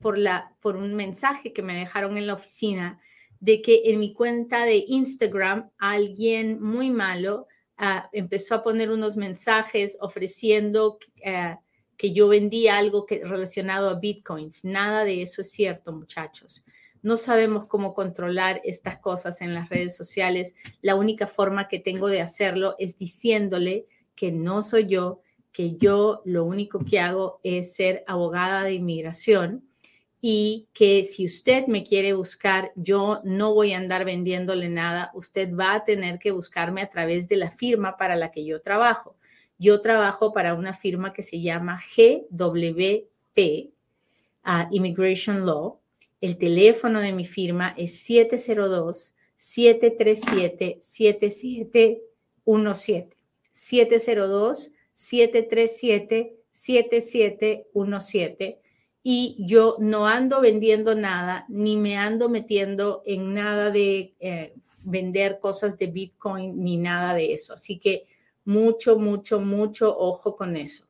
por, 0.00 0.18
la, 0.18 0.54
por 0.60 0.76
un 0.76 0.94
mensaje 0.94 1.54
que 1.54 1.62
me 1.62 1.78
dejaron 1.78 2.18
en 2.18 2.26
la 2.26 2.34
oficina 2.34 3.00
de 3.40 3.62
que 3.62 3.82
en 3.86 3.98
mi 3.98 4.12
cuenta 4.12 4.64
de 4.64 4.84
Instagram 4.86 5.70
alguien 5.78 6.62
muy 6.62 6.90
malo 6.90 7.46
ah, 7.78 8.08
empezó 8.12 8.54
a 8.54 8.62
poner 8.62 8.90
unos 8.90 9.16
mensajes 9.16 9.96
ofreciendo 10.00 10.98
eh, 11.22 11.56
que 11.96 12.12
yo 12.12 12.28
vendía 12.28 12.78
algo 12.78 13.06
que, 13.06 13.24
relacionado 13.24 13.88
a 13.88 13.94
bitcoins. 13.94 14.64
Nada 14.64 15.04
de 15.04 15.22
eso 15.22 15.40
es 15.40 15.50
cierto, 15.50 15.92
muchachos. 15.92 16.64
No 17.02 17.16
sabemos 17.16 17.66
cómo 17.66 17.94
controlar 17.94 18.60
estas 18.64 18.98
cosas 18.98 19.40
en 19.40 19.54
las 19.54 19.68
redes 19.68 19.96
sociales. 19.96 20.54
La 20.82 20.96
única 20.96 21.26
forma 21.26 21.68
que 21.68 21.78
tengo 21.78 22.08
de 22.08 22.20
hacerlo 22.20 22.74
es 22.78 22.98
diciéndole 22.98 23.86
que 24.14 24.32
no 24.32 24.62
soy 24.62 24.86
yo, 24.86 25.20
que 25.52 25.76
yo 25.76 26.22
lo 26.24 26.44
único 26.44 26.80
que 26.80 27.00
hago 27.00 27.40
es 27.42 27.74
ser 27.74 28.02
abogada 28.06 28.64
de 28.64 28.74
inmigración 28.74 29.66
y 30.20 30.66
que 30.72 31.04
si 31.04 31.24
usted 31.24 31.66
me 31.66 31.84
quiere 31.84 32.12
buscar, 32.14 32.72
yo 32.74 33.20
no 33.22 33.54
voy 33.54 33.72
a 33.72 33.78
andar 33.78 34.04
vendiéndole 34.04 34.68
nada, 34.68 35.12
usted 35.14 35.54
va 35.54 35.74
a 35.74 35.84
tener 35.84 36.18
que 36.18 36.32
buscarme 36.32 36.82
a 36.82 36.90
través 36.90 37.28
de 37.28 37.36
la 37.36 37.50
firma 37.50 37.96
para 37.96 38.16
la 38.16 38.32
que 38.32 38.44
yo 38.44 38.60
trabajo. 38.60 39.16
Yo 39.58 39.80
trabajo 39.80 40.32
para 40.32 40.54
una 40.54 40.74
firma 40.74 41.12
que 41.12 41.22
se 41.22 41.40
llama 41.40 41.80
GWP, 41.96 43.70
uh, 44.44 44.66
Immigration 44.70 45.46
Law. 45.46 45.78
El 46.20 46.38
teléfono 46.38 47.00
de 47.00 47.12
mi 47.12 47.26
firma 47.26 47.74
es 47.76 47.98
702 48.00 49.14
737 49.36 50.78
7717. 50.80 53.16
702 53.52 54.70
737 54.94 56.36
7717 56.52 58.60
y 59.08 59.36
yo 59.38 59.76
no 59.78 60.08
ando 60.08 60.40
vendiendo 60.40 60.96
nada, 60.96 61.44
ni 61.48 61.76
me 61.76 61.96
ando 61.96 62.28
metiendo 62.28 63.04
en 63.06 63.34
nada 63.34 63.70
de 63.70 64.16
eh, 64.18 64.52
vender 64.84 65.38
cosas 65.38 65.78
de 65.78 65.86
Bitcoin, 65.86 66.64
ni 66.64 66.76
nada 66.76 67.14
de 67.14 67.32
eso. 67.32 67.54
Así 67.54 67.78
que 67.78 68.08
mucho, 68.46 68.98
mucho, 68.98 69.40
mucho 69.40 69.94
ojo 69.96 70.34
con 70.34 70.56
eso. 70.56 70.86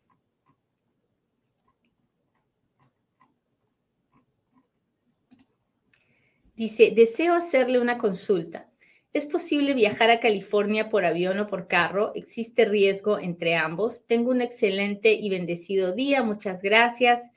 Dice, 6.55 6.93
deseo 6.95 7.35
hacerle 7.35 7.79
una 7.79 7.99
consulta. 7.99 8.71
¿Es 9.13 9.27
posible 9.27 9.75
viajar 9.75 10.09
a 10.09 10.19
California 10.19 10.89
por 10.89 11.05
avión 11.05 11.37
o 11.41 11.47
por 11.47 11.67
carro? 11.67 12.11
¿Existe 12.15 12.65
riesgo 12.65 13.19
entre 13.19 13.53
ambos? 13.53 14.03
Tengo 14.07 14.31
un 14.31 14.41
excelente 14.41 15.13
y 15.13 15.29
bendecido 15.29 15.93
día. 15.93 16.23
Muchas 16.23 16.63
gracias. 16.63 17.29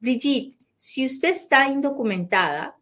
Brigitte, 0.00 0.56
si 0.76 1.06
usted 1.06 1.28
está 1.28 1.68
indocumentada, 1.68 2.76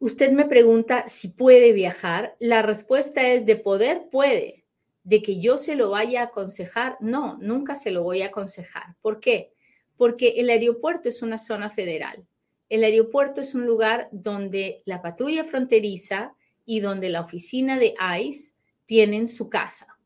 usted 0.00 0.32
me 0.32 0.46
pregunta 0.46 1.06
si 1.06 1.28
puede 1.28 1.72
viajar. 1.72 2.34
La 2.40 2.60
respuesta 2.60 3.22
es 3.28 3.46
de 3.46 3.54
poder, 3.54 4.08
puede 4.10 4.61
de 5.04 5.22
que 5.22 5.40
yo 5.40 5.56
se 5.56 5.74
lo 5.74 5.90
vaya 5.90 6.20
a 6.20 6.24
aconsejar, 6.26 6.96
no, 7.00 7.36
nunca 7.38 7.74
se 7.74 7.90
lo 7.90 8.02
voy 8.02 8.22
a 8.22 8.26
aconsejar. 8.26 8.96
¿Por 9.00 9.20
qué? 9.20 9.52
Porque 9.96 10.34
el 10.36 10.50
aeropuerto 10.50 11.08
es 11.08 11.22
una 11.22 11.38
zona 11.38 11.70
federal. 11.70 12.26
El 12.68 12.84
aeropuerto 12.84 13.40
es 13.40 13.54
un 13.54 13.66
lugar 13.66 14.08
donde 14.12 14.82
la 14.86 15.02
patrulla 15.02 15.44
fronteriza 15.44 16.34
y 16.64 16.80
donde 16.80 17.08
la 17.10 17.20
oficina 17.20 17.78
de 17.78 17.94
ICE 18.18 18.52
tienen 18.86 19.28
su 19.28 19.50
casa, 19.50 19.98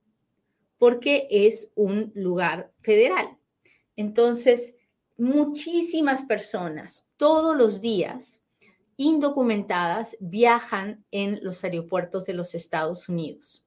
porque 0.78 1.28
es 1.30 1.68
un 1.74 2.12
lugar 2.14 2.72
federal. 2.80 3.36
Entonces, 3.96 4.74
muchísimas 5.16 6.24
personas 6.24 7.06
todos 7.16 7.56
los 7.56 7.80
días 7.80 8.40
indocumentadas 8.96 10.16
viajan 10.20 11.04
en 11.10 11.38
los 11.42 11.62
aeropuertos 11.64 12.26
de 12.26 12.32
los 12.32 12.54
Estados 12.54 13.08
Unidos 13.08 13.65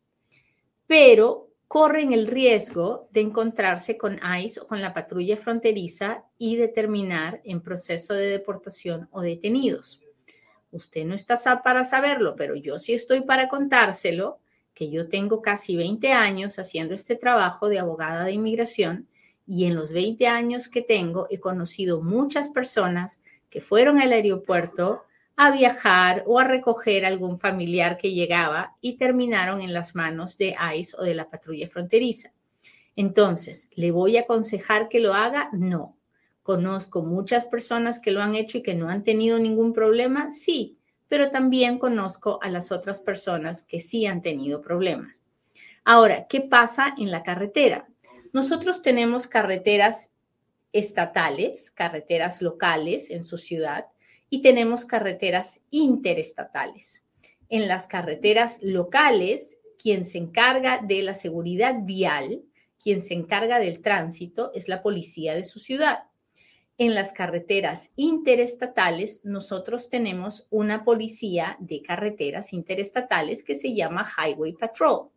pero 0.89 1.51
corren 1.67 2.13
el 2.13 2.25
riesgo 2.25 3.09
de 3.11 3.21
encontrarse 3.21 3.95
con 3.95 4.19
ICE 4.41 4.61
o 4.61 4.65
con 4.65 4.81
la 4.81 4.91
patrulla 4.91 5.37
fronteriza 5.37 6.23
y 6.39 6.55
de 6.55 6.67
terminar 6.67 7.41
en 7.43 7.61
proceso 7.61 8.15
de 8.15 8.25
deportación 8.25 9.07
o 9.11 9.21
detenidos. 9.21 10.01
Usted 10.71 11.05
no 11.05 11.13
está 11.13 11.37
para 11.61 11.83
saberlo, 11.83 12.35
pero 12.35 12.55
yo 12.55 12.79
sí 12.79 12.93
estoy 12.93 13.21
para 13.21 13.49
contárselo, 13.49 14.39
que 14.73 14.89
yo 14.89 15.07
tengo 15.07 15.43
casi 15.43 15.75
20 15.75 16.11
años 16.11 16.57
haciendo 16.57 16.95
este 16.95 17.15
trabajo 17.15 17.69
de 17.69 17.77
abogada 17.77 18.23
de 18.23 18.31
inmigración 18.31 19.07
y 19.45 19.65
en 19.65 19.75
los 19.75 19.93
20 19.93 20.25
años 20.25 20.69
que 20.69 20.81
tengo 20.81 21.27
he 21.29 21.39
conocido 21.39 22.01
muchas 22.01 22.49
personas 22.49 23.21
que 23.51 23.61
fueron 23.61 23.99
al 23.99 24.11
aeropuerto 24.11 25.03
a 25.41 25.51
viajar 25.51 26.25
o 26.27 26.37
a 26.37 26.43
recoger 26.43 27.05
algún 27.05 27.39
familiar 27.39 27.95
que 27.95 28.11
llegaba 28.11 28.75
y 28.81 28.97
terminaron 28.97 29.61
en 29.61 29.73
las 29.73 29.95
manos 29.95 30.37
de 30.37 30.53
ICE 30.75 30.97
o 30.99 31.03
de 31.03 31.15
la 31.15 31.29
patrulla 31.29 31.69
fronteriza. 31.69 32.33
Entonces, 32.97 33.69
¿le 33.73 33.91
voy 33.91 34.17
a 34.17 34.23
aconsejar 34.23 34.89
que 34.89 34.99
lo 34.99 35.13
haga? 35.13 35.47
No. 35.53 35.95
¿Conozco 36.43 37.03
muchas 37.03 37.45
personas 37.45 38.01
que 38.01 38.11
lo 38.11 38.21
han 38.21 38.35
hecho 38.35 38.57
y 38.57 38.63
que 38.63 38.75
no 38.75 38.89
han 38.89 39.01
tenido 39.01 39.39
ningún 39.39 39.71
problema? 39.71 40.29
Sí, 40.29 40.77
pero 41.07 41.31
también 41.31 41.79
conozco 41.79 42.39
a 42.41 42.49
las 42.49 42.73
otras 42.73 42.99
personas 42.99 43.61
que 43.61 43.79
sí 43.79 44.05
han 44.05 44.21
tenido 44.21 44.61
problemas. 44.61 45.23
Ahora, 45.85 46.27
¿qué 46.27 46.41
pasa 46.41 46.93
en 46.97 47.11
la 47.11 47.23
carretera? 47.23 47.87
Nosotros 48.33 48.81
tenemos 48.81 49.27
carreteras 49.27 50.11
estatales, 50.73 51.71
carreteras 51.71 52.41
locales 52.41 53.09
en 53.09 53.23
su 53.23 53.37
ciudad, 53.37 53.85
y 54.29 54.41
tenemos 54.41 54.85
carreteras 54.85 55.61
interestatales. 55.71 57.03
En 57.49 57.67
las 57.67 57.87
carreteras 57.87 58.59
locales, 58.61 59.57
quien 59.81 60.05
se 60.05 60.17
encarga 60.17 60.79
de 60.83 61.01
la 61.01 61.13
seguridad 61.13 61.75
vial, 61.81 62.43
quien 62.81 63.01
se 63.01 63.13
encarga 63.13 63.59
del 63.59 63.81
tránsito, 63.81 64.51
es 64.53 64.67
la 64.67 64.81
policía 64.81 65.35
de 65.35 65.43
su 65.43 65.59
ciudad. 65.59 66.03
En 66.77 66.95
las 66.95 67.11
carreteras 67.11 67.91
interestatales, 67.97 69.21
nosotros 69.25 69.89
tenemos 69.89 70.47
una 70.49 70.85
policía 70.85 71.57
de 71.59 71.81
carreteras 71.81 72.53
interestatales 72.53 73.43
que 73.43 73.55
se 73.55 73.73
llama 73.73 74.07
Highway 74.17 74.53
Patrol. 74.53 75.09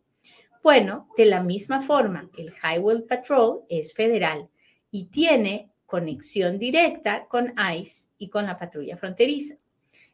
Bueno, 0.61 1.07
de 1.17 1.25
la 1.25 1.41
misma 1.41 1.81
forma, 1.81 2.29
el 2.37 2.51
Highway 2.51 3.03
Patrol 3.03 3.63
es 3.69 3.93
federal 3.93 4.49
y 4.91 5.05
tiene 5.05 5.72
conexión 5.93 6.57
directa 6.57 7.27
con 7.27 7.53
ICE 7.55 8.07
y 8.17 8.29
con 8.29 8.47
la 8.47 8.57
patrulla 8.57 8.97
fronteriza. 8.97 9.57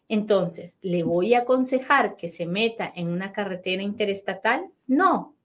Entonces, 0.10 0.78
¿le 0.82 1.04
voy 1.04 1.36
a 1.36 1.44
aconsejar 1.44 2.18
que 2.18 2.28
se 2.28 2.46
meta 2.46 2.92
en 2.94 3.08
una 3.08 3.32
carretera 3.32 3.82
interestatal? 3.82 4.66
No. 4.88 5.38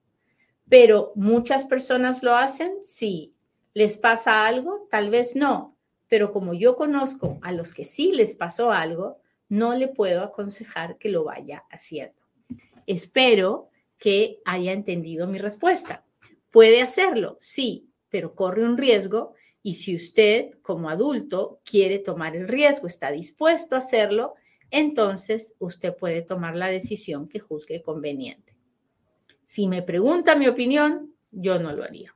Pero 0.68 1.12
muchas 1.14 1.66
personas 1.66 2.24
lo 2.24 2.34
hacen, 2.34 2.78
sí. 2.82 3.32
¿Les 3.74 3.96
pasa 3.96 4.44
algo? 4.44 4.88
Tal 4.90 5.08
vez 5.08 5.36
no. 5.36 5.76
Pero 6.08 6.32
como 6.32 6.52
yo 6.52 6.74
conozco 6.74 7.38
a 7.40 7.52
los 7.52 7.72
que 7.72 7.84
sí 7.84 8.10
les 8.10 8.34
pasó 8.34 8.72
algo, 8.72 9.18
no 9.48 9.76
le 9.76 9.86
puedo 9.86 10.24
aconsejar 10.24 10.98
que 10.98 11.10
lo 11.10 11.22
vaya 11.22 11.62
haciendo. 11.70 12.20
Espero 12.88 13.68
que 13.98 14.40
haya 14.44 14.72
entendido 14.72 15.28
mi 15.28 15.38
respuesta. 15.38 16.04
¿Puede 16.50 16.82
hacerlo? 16.82 17.36
Sí, 17.38 17.88
pero 18.08 18.34
corre 18.34 18.64
un 18.64 18.76
riesgo 18.76 19.34
y 19.66 19.76
si 19.76 19.94
usted 19.94 20.58
como 20.60 20.90
adulto 20.90 21.60
quiere 21.64 21.98
tomar 21.98 22.36
el 22.36 22.46
riesgo, 22.46 22.86
está 22.86 23.10
dispuesto 23.10 23.74
a 23.74 23.78
hacerlo, 23.78 24.34
entonces 24.70 25.54
usted 25.58 25.96
puede 25.96 26.20
tomar 26.20 26.54
la 26.54 26.68
decisión 26.68 27.26
que 27.26 27.40
juzgue 27.40 27.82
conveniente. 27.82 28.54
Si 29.46 29.66
me 29.66 29.82
pregunta 29.82 30.36
mi 30.36 30.48
opinión, 30.48 31.14
yo 31.30 31.58
no 31.58 31.72
lo 31.72 31.82
haría. 31.82 32.14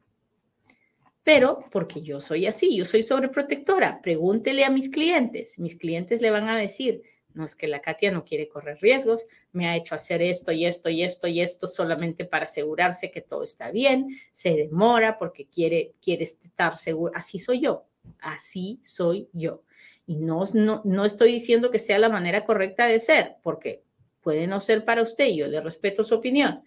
Pero 1.22 1.60
porque 1.72 2.02
yo 2.02 2.20
soy 2.20 2.44
así, 2.44 2.76
yo 2.76 2.84
soy 2.84 3.02
sobreprotectora, 3.02 4.02
pregúntele 4.02 4.66
a 4.66 4.70
mis 4.70 4.90
clientes. 4.90 5.58
Mis 5.58 5.76
clientes 5.76 6.20
le 6.20 6.30
van 6.30 6.48
a 6.48 6.58
decir, 6.58 7.02
no 7.34 7.44
es 7.44 7.54
que 7.54 7.68
la 7.68 7.80
Katia 7.80 8.10
no 8.10 8.24
quiere 8.24 8.48
correr 8.48 8.78
riesgos, 8.80 9.26
me 9.52 9.68
ha 9.68 9.76
hecho 9.76 9.94
hacer 9.94 10.22
esto 10.22 10.52
y 10.52 10.64
esto 10.64 10.88
y 10.88 11.02
esto 11.02 11.28
y 11.28 11.40
esto 11.40 11.66
solamente 11.66 12.24
para 12.24 12.44
asegurarse 12.44 13.10
que 13.10 13.20
todo 13.20 13.44
está 13.44 13.70
bien, 13.70 14.08
se 14.32 14.54
demora 14.54 15.18
porque 15.18 15.46
quiere, 15.46 15.94
quiere 16.02 16.24
estar 16.24 16.76
seguro. 16.76 17.12
Así 17.14 17.38
soy 17.38 17.60
yo, 17.60 17.84
así 18.20 18.80
soy 18.82 19.28
yo. 19.32 19.62
Y 20.06 20.16
no, 20.16 20.42
no, 20.54 20.82
no 20.84 21.04
estoy 21.04 21.32
diciendo 21.32 21.70
que 21.70 21.78
sea 21.78 21.98
la 21.98 22.08
manera 22.08 22.44
correcta 22.44 22.86
de 22.86 22.98
ser, 22.98 23.36
porque 23.42 23.82
puede 24.20 24.46
no 24.46 24.60
ser 24.60 24.84
para 24.84 25.02
usted, 25.02 25.28
yo 25.28 25.46
le 25.46 25.60
respeto 25.60 26.02
su 26.02 26.14
opinión, 26.14 26.62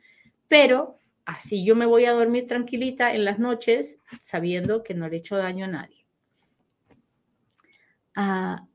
pero 0.48 0.98
así 1.26 1.66
yo 1.66 1.76
me 1.76 1.86
voy 1.86 2.06
a 2.06 2.12
dormir 2.12 2.48
tranquilita 2.48 3.14
en 3.14 3.26
las 3.26 3.40
noches 3.40 4.00
sabiendo 4.20 4.84
que 4.84 4.94
no 4.94 5.10
le 5.10 5.18
he 5.18 5.20
hecho 5.20 5.38
daño 5.38 5.66
a 5.66 5.70
nadie. 5.70 6.06
Ah, 8.16 8.68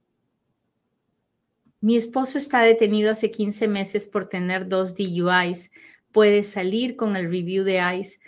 mi 1.86 1.94
esposo 1.96 2.36
está 2.36 2.62
detenido 2.62 3.12
hace 3.12 3.30
15 3.30 3.68
meses 3.68 4.06
por 4.06 4.28
tener 4.28 4.66
dos 4.66 4.96
DUIs. 4.96 5.70
Puede 6.10 6.42
salir 6.42 6.96
con 6.96 7.14
el 7.14 7.30
review 7.30 7.62
de 7.62 7.80
ICE. 8.00 8.18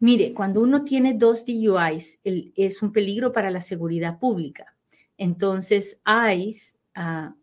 Mire, 0.00 0.34
cuando 0.34 0.60
uno 0.60 0.84
tiene 0.84 1.14
dos 1.14 1.46
DUIs, 1.46 2.20
es 2.22 2.82
un 2.82 2.92
peligro 2.92 3.32
para 3.32 3.50
la 3.50 3.62
seguridad 3.62 4.18
pública. 4.18 4.76
Entonces, 5.16 5.98
ICE 6.06 6.78
ah, 6.94 7.34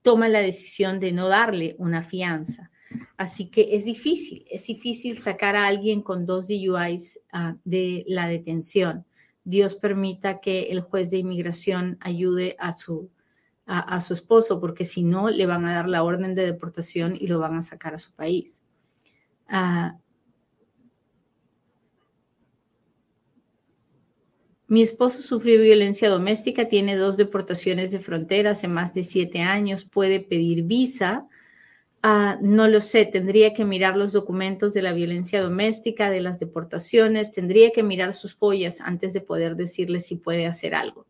toma 0.00 0.30
la 0.30 0.40
decisión 0.40 0.98
de 0.98 1.12
no 1.12 1.28
darle 1.28 1.76
una 1.76 2.02
fianza. 2.02 2.70
Así 3.18 3.50
que 3.50 3.76
es 3.76 3.84
difícil, 3.84 4.46
es 4.50 4.66
difícil 4.66 5.18
sacar 5.18 5.56
a 5.56 5.66
alguien 5.66 6.00
con 6.00 6.24
dos 6.24 6.48
DUIs 6.48 7.20
ah, 7.34 7.54
de 7.64 8.02
la 8.08 8.28
detención. 8.28 9.04
Dios 9.44 9.74
permita 9.74 10.40
que 10.40 10.70
el 10.70 10.80
juez 10.80 11.10
de 11.10 11.18
inmigración 11.18 11.98
ayude 12.00 12.56
a 12.58 12.72
su 12.72 13.10
a, 13.66 14.00
su 14.00 14.12
esposo, 14.12 14.60
porque 14.60 14.84
si 14.84 15.02
no, 15.02 15.30
le 15.30 15.46
van 15.46 15.64
a 15.64 15.74
dar 15.74 15.88
la 15.88 16.02
orden 16.02 16.34
de 16.34 16.44
deportación 16.44 17.16
y 17.18 17.26
lo 17.28 17.38
van 17.38 17.56
a 17.56 17.62
sacar 17.62 17.94
a 17.94 17.98
su 17.98 18.12
país. 18.12 18.60
Ah, 19.48 19.96
mi 24.66 24.82
esposo 24.82 25.22
sufrió 25.22 25.60
violencia 25.60 26.08
doméstica, 26.08 26.68
tiene 26.68 26.96
dos 26.96 27.16
deportaciones 27.16 27.92
de 27.92 28.00
frontera 28.00 28.50
hace 28.50 28.68
más 28.68 28.92
de 28.92 29.04
siete 29.04 29.40
años, 29.40 29.84
puede 29.84 30.20
pedir 30.20 30.64
visa. 30.64 31.26
Ah, 32.02 32.38
no 32.42 32.68
lo 32.68 32.82
sé, 32.82 33.06
tendría 33.06 33.54
que 33.54 33.64
mirar 33.64 33.96
los 33.96 34.12
documentos 34.12 34.74
de 34.74 34.82
la 34.82 34.92
violencia 34.92 35.40
doméstica, 35.40 36.10
de 36.10 36.20
las 36.20 36.38
deportaciones, 36.38 37.32
tendría 37.32 37.70
que 37.70 37.82
mirar 37.82 38.12
sus 38.12 38.34
follas 38.34 38.80
antes 38.80 39.14
de 39.14 39.22
poder 39.22 39.56
decirle 39.56 40.00
si 40.00 40.16
puede 40.16 40.46
hacer 40.46 40.74
algo. 40.74 41.06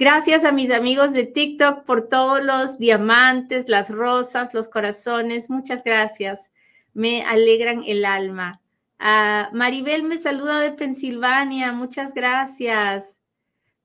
Gracias 0.00 0.46
a 0.46 0.50
mis 0.50 0.70
amigos 0.70 1.12
de 1.12 1.24
TikTok 1.24 1.84
por 1.84 2.08
todos 2.08 2.42
los 2.42 2.78
diamantes, 2.78 3.68
las 3.68 3.90
rosas, 3.90 4.54
los 4.54 4.70
corazones. 4.70 5.50
Muchas 5.50 5.84
gracias. 5.84 6.50
Me 6.94 7.22
alegran 7.22 7.82
el 7.86 8.06
alma. 8.06 8.62
Maribel 9.52 10.04
me 10.04 10.16
saluda 10.16 10.58
de 10.60 10.72
Pensilvania. 10.72 11.72
Muchas 11.72 12.14
gracias. 12.14 13.18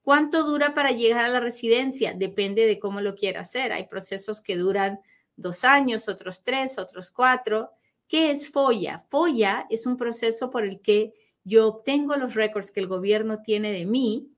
¿Cuánto 0.04 0.45
dura 0.45 0.73
para 0.73 0.91
llegar 0.91 1.25
a 1.25 1.28
la 1.28 1.41
residencia? 1.41 2.13
Depende 2.13 2.65
de 2.65 2.80
cómo 2.80 3.01
lo 3.01 3.15
quiera 3.15 3.41
hacer. 3.41 3.73
Hay 3.73 3.88
procesos 3.88 4.41
que 4.41 4.56
duran 4.56 5.01
dos 5.36 5.65
años, 5.65 6.08
otros 6.08 6.43
tres, 6.43 6.78
otros 6.78 7.12
cuatro. 7.12 7.71
¿Qué 8.08 8.32
es 8.32 8.49
FOIA? 8.49 8.99
FOIA 8.99 9.65
es 9.69 9.86
un 9.86 9.97
proceso 9.97 10.49
por 10.49 10.63
el 10.63 10.80
que 10.80 11.13
yo 11.43 11.67
obtengo 11.67 12.15
los 12.15 12.36
récords 12.36 12.71
que 12.71 12.80
el 12.80 12.88
gobierno 12.88 13.41
tiene 13.41 13.73
de 13.73 13.86
mí 13.86 14.32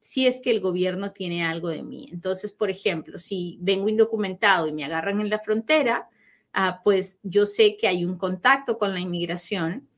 si 0.00 0.26
es 0.26 0.40
que 0.40 0.50
el 0.50 0.60
gobierno 0.60 1.12
tiene 1.12 1.44
algo 1.44 1.68
de 1.68 1.82
mí. 1.82 2.08
Entonces, 2.12 2.52
por 2.52 2.68
ejemplo, 2.68 3.18
si 3.18 3.58
vengo 3.60 3.88
indocumentado 3.88 4.66
y 4.66 4.72
me 4.72 4.84
agarran 4.84 5.20
en 5.20 5.30
la 5.30 5.38
frontera, 5.38 6.08
ah, 6.52 6.80
pues 6.82 7.20
yo 7.22 7.46
sé 7.46 7.76
que 7.76 7.86
hay 7.86 8.04
un 8.04 8.16
contacto 8.16 8.76
con 8.76 8.92
la 8.92 8.98
inmigración, 8.98 9.88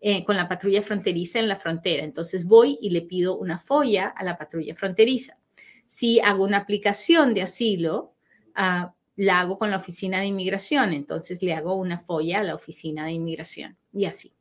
eh, 0.00 0.24
con 0.24 0.36
la 0.36 0.46
patrulla 0.46 0.82
fronteriza 0.82 1.38
en 1.38 1.48
la 1.48 1.56
frontera. 1.56 2.04
Entonces 2.04 2.44
voy 2.44 2.78
y 2.82 2.90
le 2.90 3.02
pido 3.02 3.38
una 3.38 3.58
folla 3.58 4.08
a 4.08 4.24
la 4.24 4.36
patrulla 4.36 4.74
fronteriza. 4.74 5.38
Si 5.86 6.20
hago 6.20 6.44
una 6.44 6.58
aplicación 6.58 7.32
de 7.32 7.42
asilo, 7.42 8.14
ah, 8.54 8.94
la 9.16 9.40
hago 9.40 9.58
con 9.58 9.70
la 9.70 9.78
oficina 9.78 10.20
de 10.20 10.26
inmigración, 10.26 10.92
entonces 10.92 11.42
le 11.42 11.54
hago 11.54 11.74
una 11.74 11.98
folla 11.98 12.40
a 12.40 12.44
la 12.44 12.54
oficina 12.54 13.06
de 13.06 13.12
inmigración 13.12 13.76
y 13.92 14.04
así. 14.04 14.34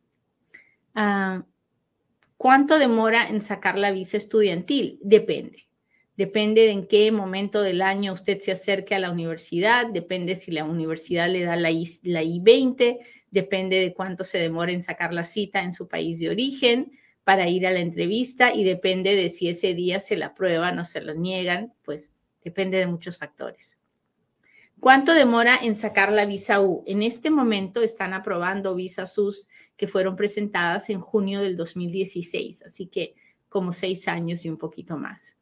Ah, 0.93 1.45
¿Cuánto 2.37 2.77
demora 2.77 3.27
en 3.27 3.41
sacar 3.41 3.77
la 3.77 3.91
visa 3.91 4.15
estudiantil? 4.15 4.99
Depende. 5.01 5.67
Depende 6.15 6.61
de 6.61 6.71
en 6.71 6.87
qué 6.87 7.11
momento 7.11 7.61
del 7.61 7.81
año 7.81 8.13
usted 8.13 8.39
se 8.39 8.51
acerque 8.51 8.95
a 8.95 8.99
la 8.99 9.11
universidad, 9.11 9.87
depende 9.87 10.35
si 10.35 10.51
la 10.51 10.63
universidad 10.63 11.29
le 11.29 11.43
da 11.43 11.55
la, 11.55 11.69
I, 11.69 11.87
la 12.03 12.23
I-20, 12.23 12.99
depende 13.29 13.77
de 13.77 13.93
cuánto 13.93 14.23
se 14.23 14.39
demora 14.39 14.71
en 14.71 14.81
sacar 14.81 15.13
la 15.13 15.23
cita 15.23 15.61
en 15.61 15.73
su 15.73 15.87
país 15.87 16.19
de 16.19 16.29
origen 16.29 16.91
para 17.23 17.47
ir 17.49 17.67
a 17.67 17.71
la 17.71 17.81
entrevista 17.81 18.53
y 18.53 18.63
depende 18.63 19.15
de 19.15 19.29
si 19.29 19.49
ese 19.49 19.73
día 19.73 19.99
se 19.99 20.15
la 20.15 20.27
aprueban 20.27 20.79
o 20.79 20.85
se 20.85 21.01
lo 21.01 21.13
niegan, 21.13 21.73
pues 21.83 22.13
depende 22.43 22.77
de 22.77 22.87
muchos 22.87 23.17
factores. 23.17 23.77
¿Cuánto 24.79 25.13
demora 25.13 25.57
en 25.61 25.75
sacar 25.75 26.11
la 26.11 26.25
visa 26.25 26.61
U? 26.61 26.83
En 26.85 27.01
este 27.01 27.31
momento 27.31 27.81
están 27.81 28.13
aprobando 28.13 28.75
visas 28.75 29.17
U 29.17 29.33
que 29.77 29.87
fueron 29.87 30.15
presentadas 30.15 30.89
en 30.89 30.99
junio 30.99 31.41
del 31.41 31.55
2016, 31.55 32.63
así 32.63 32.87
que 32.87 33.15
como 33.47 33.71
seis 33.71 34.07
años 34.07 34.43
y 34.43 34.49
un 34.49 34.57
poquito 34.57 34.97
más. 34.97 35.37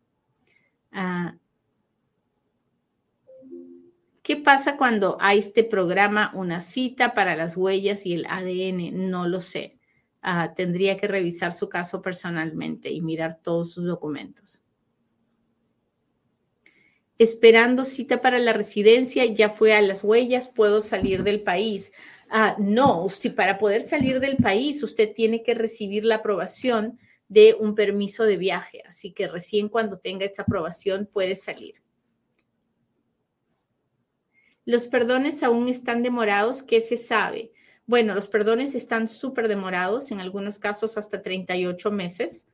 Ah, 0.92 1.36
¿Qué 4.26 4.38
pasa 4.38 4.76
cuando 4.76 5.18
hay 5.20 5.38
este 5.38 5.64
programa 5.64 6.32
una 6.34 6.60
cita 6.60 7.14
para 7.14 7.36
las 7.36 7.56
huellas 7.56 8.08
y 8.08 8.14
el 8.14 8.26
ADN? 8.26 9.10
No 9.12 9.28
lo 9.28 9.40
sé. 9.40 9.78
Ah, 10.24 10.56
tendría 10.56 10.98
que 10.98 11.08
revisar 11.08 11.54
su 11.54 11.70
caso 11.70 12.02
personalmente 12.02 12.90
y 12.90 13.02
mirar 13.02 13.40
todos 13.44 13.74
sus 13.74 13.86
documentos. 13.86 14.64
Esperando 17.18 17.86
cita 17.86 18.22
para 18.22 18.40
la 18.40 18.52
residencia, 18.52 19.26
ya 19.26 19.50
fue 19.50 19.74
a 19.74 19.82
las 19.82 20.04
huellas, 20.04 20.50
puedo 20.50 20.82
salir 20.82 21.24
del 21.24 21.42
país. 21.42 21.94
Ah, 22.30 22.58
no, 22.60 23.04
usted 23.04 23.34
para 23.34 23.58
poder 23.58 23.82
salir 23.82 24.20
del 24.20 24.36
país, 24.38 24.84
usted 24.84 25.14
tiene 25.14 25.42
que 25.42 25.54
recibir 25.54 26.04
la 26.04 26.16
aprobación 26.16 27.00
de 27.30 27.56
un 27.58 27.74
permiso 27.74 28.26
de 28.26 28.38
viaje. 28.38 28.84
Así 28.86 29.12
que 29.12 29.28
recién 29.28 29.70
cuando 29.70 29.98
tenga 29.98 30.26
esa 30.26 30.42
aprobación 30.42 31.08
puede 31.12 31.36
salir. 31.36 31.76
Los 34.66 34.88
perdones 34.88 35.42
aún 35.44 35.70
están 35.70 36.04
demorados. 36.04 36.64
¿Qué 36.64 36.82
se 36.82 36.98
sabe? 36.98 37.52
Bueno, 37.86 38.16
los 38.16 38.28
perdones 38.28 38.74
están 38.74 39.08
súper 39.08 39.48
demorados, 39.48 40.12
en 40.12 40.20
algunos 40.20 40.58
casos 40.58 40.98
hasta 40.98 41.22
38 41.22 41.92
meses. 41.92 42.48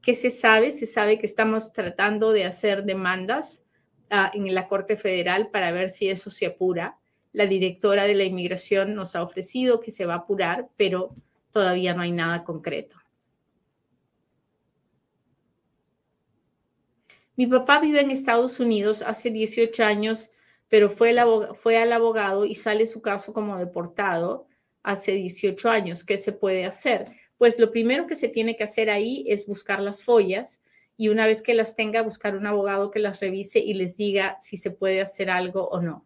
¿Qué 0.00 0.14
se 0.14 0.30
sabe? 0.30 0.70
Se 0.70 0.86
sabe 0.86 1.18
que 1.18 1.26
estamos 1.26 1.72
tratando 1.72 2.32
de 2.32 2.44
hacer 2.44 2.84
demandas 2.84 3.64
en 4.10 4.54
la 4.54 4.68
Corte 4.68 4.96
Federal 4.96 5.50
para 5.50 5.72
ver 5.72 5.88
si 5.88 6.08
eso 6.08 6.30
se 6.30 6.46
apura. 6.46 6.98
La 7.32 7.46
directora 7.46 8.04
de 8.04 8.14
la 8.14 8.24
inmigración 8.24 8.94
nos 8.94 9.14
ha 9.14 9.22
ofrecido 9.22 9.80
que 9.80 9.90
se 9.90 10.04
va 10.04 10.14
a 10.14 10.18
apurar, 10.18 10.68
pero 10.76 11.10
todavía 11.52 11.94
no 11.94 12.02
hay 12.02 12.12
nada 12.12 12.44
concreto. 12.44 12.96
Mi 17.36 17.46
papá 17.46 17.80
vive 17.80 18.00
en 18.00 18.10
Estados 18.10 18.60
Unidos 18.60 19.02
hace 19.02 19.30
18 19.30 19.82
años, 19.84 20.28
pero 20.68 20.90
fue, 20.90 21.16
fue 21.54 21.78
al 21.78 21.92
abogado 21.92 22.44
y 22.44 22.54
sale 22.54 22.84
su 22.84 23.00
caso 23.00 23.32
como 23.32 23.56
deportado 23.56 24.46
hace 24.82 25.12
18 25.12 25.70
años. 25.70 26.04
¿Qué 26.04 26.18
se 26.18 26.32
puede 26.32 26.66
hacer? 26.66 27.04
Pues 27.38 27.58
lo 27.58 27.70
primero 27.70 28.06
que 28.06 28.16
se 28.16 28.28
tiene 28.28 28.56
que 28.56 28.64
hacer 28.64 28.90
ahí 28.90 29.24
es 29.26 29.46
buscar 29.46 29.80
las 29.80 30.04
follas 30.04 30.59
y 31.00 31.08
una 31.08 31.26
vez 31.26 31.42
que 31.42 31.54
las 31.54 31.76
tenga, 31.76 32.02
buscar 32.02 32.36
un 32.36 32.46
abogado 32.46 32.90
que 32.90 32.98
las 32.98 33.20
revise 33.20 33.58
y 33.58 33.72
les 33.72 33.96
diga 33.96 34.36
si 34.38 34.58
se 34.58 34.70
puede 34.70 35.00
hacer 35.00 35.30
algo 35.30 35.66
o 35.66 35.80
no. 35.80 36.04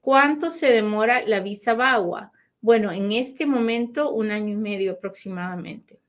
¿Cuánto 0.00 0.50
se 0.50 0.66
demora 0.72 1.24
la 1.24 1.38
visa 1.38 1.74
VAWA? 1.74 2.32
Bueno, 2.60 2.90
en 2.90 3.12
este 3.12 3.46
momento 3.46 4.10
un 4.10 4.32
año 4.32 4.54
y 4.54 4.56
medio 4.56 4.94
aproximadamente. 4.94 6.00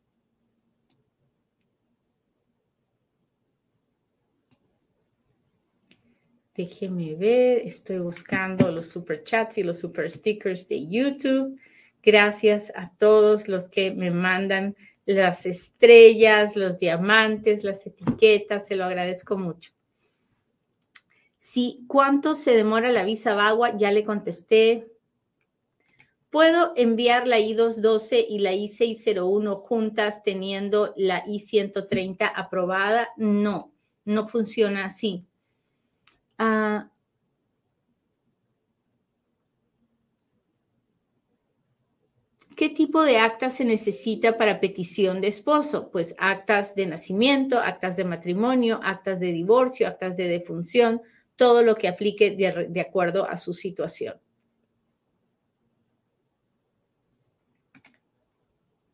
Déjeme 6.55 7.13
ver, 7.13 7.59
estoy 7.59 7.99
buscando 7.99 8.71
los 8.71 8.87
super 8.87 9.23
chats 9.23 9.59
y 9.59 9.63
los 9.63 9.77
super 9.77 10.09
stickers 10.09 10.67
de 10.67 10.87
YouTube. 10.87 11.59
Gracias 12.01 12.73
a 12.75 12.91
todos 12.97 13.47
los 13.47 13.69
que 13.69 13.91
me 13.91 14.09
mandan 14.09 14.75
las 15.05 15.45
estrellas, 15.45 16.55
los 16.55 16.79
diamantes, 16.79 17.63
las 17.63 17.85
etiquetas, 17.85 18.67
se 18.67 18.75
lo 18.75 18.85
agradezco 18.85 19.37
mucho. 19.37 19.71
Sí, 21.37 21.85
¿cuánto 21.87 22.33
se 22.33 22.55
demora 22.55 22.91
la 22.91 23.03
visa 23.03 23.35
VAWA? 23.35 23.77
Ya 23.77 23.91
le 23.91 24.03
contesté. 24.03 24.91
¿Puedo 26.31 26.73
enviar 26.75 27.27
la 27.27 27.39
I-212 27.39 28.25
y 28.27 28.39
la 28.39 28.53
I-601 28.53 29.55
juntas 29.55 30.23
teniendo 30.23 30.93
la 30.97 31.23
I-130 31.27 32.31
aprobada? 32.35 33.09
No, 33.15 33.71
no 34.05 34.27
funciona 34.27 34.85
así. 34.85 35.23
Ah, 36.37 36.89
¿Qué 42.55 42.69
tipo 42.69 43.03
de 43.03 43.17
actas 43.17 43.55
se 43.55 43.65
necesita 43.65 44.37
para 44.37 44.61
petición 44.61 45.19
de 45.19 45.27
esposo? 45.27 45.91
Pues 45.91 46.15
actas 46.17 46.73
de 46.73 46.85
nacimiento, 46.85 47.59
actas 47.59 47.97
de 47.97 48.05
matrimonio, 48.05 48.79
actas 48.81 49.19
de 49.19 49.33
divorcio, 49.33 49.87
actas 49.87 50.15
de 50.15 50.29
defunción, 50.29 51.01
todo 51.35 51.63
lo 51.63 51.75
que 51.75 51.89
aplique 51.89 52.31
de, 52.31 52.79
acuerdo 52.79 53.29
a 53.29 53.35
su 53.35 53.53
situación. 53.53 54.15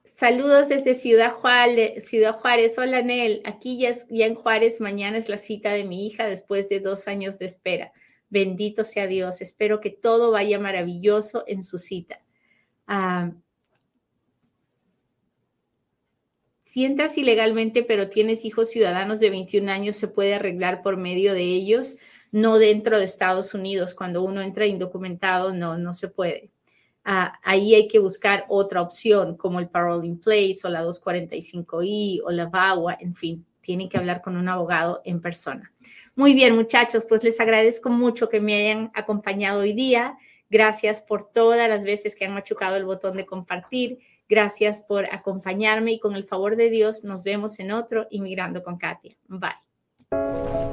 Saludos 0.04 0.68
desde 0.68 0.96
Ciudad 0.96 1.32
Juárez. 1.32 2.08
Ciudad 2.08 2.40
Juárez. 2.40 2.80
Hola, 2.80 3.04
Nel. 3.04 3.44
Aquí 3.46 3.78
ya, 3.78 3.92
ya, 4.10 4.26
en 4.26 4.36
Juárez, 4.36 4.82
mañana 4.82 5.20
es 5.20 5.30
la 5.30 5.38
cita 5.38 5.72
de 5.72 5.84
mi 5.84 6.08
hija 6.08 6.26
después 6.26 6.68
de 6.68 6.80
dos 6.80 7.08
años 7.08 7.38
de 7.38 7.46
espera. 7.46 7.92
Bendito 8.30 8.84
sea 8.84 9.06
Dios. 9.06 9.40
Espero 9.42 9.80
que 9.82 9.92
todo 9.92 10.32
vaya 10.32 10.60
maravilloso 10.60 11.44
en 11.46 11.62
su 11.62 11.78
cita. 11.78 12.22
Ah, 12.88 13.32
si 16.72 16.86
entras 16.86 17.18
ilegalmente, 17.18 17.84
pero 17.84 18.08
tienes 18.08 18.46
hijos 18.46 18.70
ciudadanos 18.70 19.20
de 19.20 19.30
21 19.30 19.70
años, 19.70 19.98
se 19.98 20.08
puede 20.08 20.36
arreglar 20.36 20.82
por 20.82 20.96
medio 20.96 21.34
de 21.34 21.44
ellos 21.44 21.98
no 22.32 22.60
dentro 22.60 22.98
de 22.98 23.04
Estados 23.04 23.54
Unidos. 23.54 23.94
Cuando 23.94 24.24
uno 24.24 24.42
entra 24.42 24.66
indocumentado, 24.66 25.54
no, 25.54 25.78
no 25.78 25.94
se 25.94 26.08
puede. 26.08 26.50
Ah, 27.04 27.38
ahí 27.44 27.76
hay 27.76 27.90
que 27.90 28.00
buscar 28.00 28.46
otra 28.48 28.82
opción, 28.82 29.36
como 29.36 29.60
el 29.60 29.68
Parole 29.68 30.08
in 30.08 30.18
Place 30.18 30.60
o 30.64 30.70
la 30.70 30.86
245I 30.86 32.22
o 32.24 32.32
la 32.32 32.46
VAWA, 32.46 32.96
en 33.02 33.14
fin, 33.14 33.46
tienen 33.60 33.90
que 33.90 33.98
hablar 33.98 34.22
con 34.22 34.38
un 34.38 34.48
abogado 34.48 35.02
en 35.04 35.20
persona. 35.20 35.74
Muy 36.16 36.34
bien, 36.34 36.56
muchachos, 36.56 37.06
pues 37.06 37.22
les 37.22 37.42
agradezco 37.42 37.90
mucho 37.90 38.30
que 38.30 38.40
me 38.40 38.56
hayan 38.56 38.92
acompañado 38.94 39.60
hoy 39.60 39.74
día. 39.74 40.16
Gracias 40.50 41.02
por 41.02 41.34
todas 41.34 41.68
las 41.68 41.84
veces 41.84 42.16
que 42.16 42.24
han 42.24 42.34
machucado 42.34 42.78
el 42.78 42.86
botón 42.86 43.18
de 43.18 43.26
compartir. 43.26 44.00
Gracias 44.32 44.82
por 44.82 45.14
acompañarme 45.14 45.92
y 45.92 46.00
con 46.00 46.16
el 46.16 46.24
favor 46.24 46.56
de 46.56 46.70
Dios 46.70 47.04
nos 47.04 47.26
vemos 47.26 47.60
en 47.60 47.74
otro 47.74 48.08
Inmigrando 48.12 48.64
con 48.64 48.78
Katia. 48.78 49.18
Bye. 49.28 50.71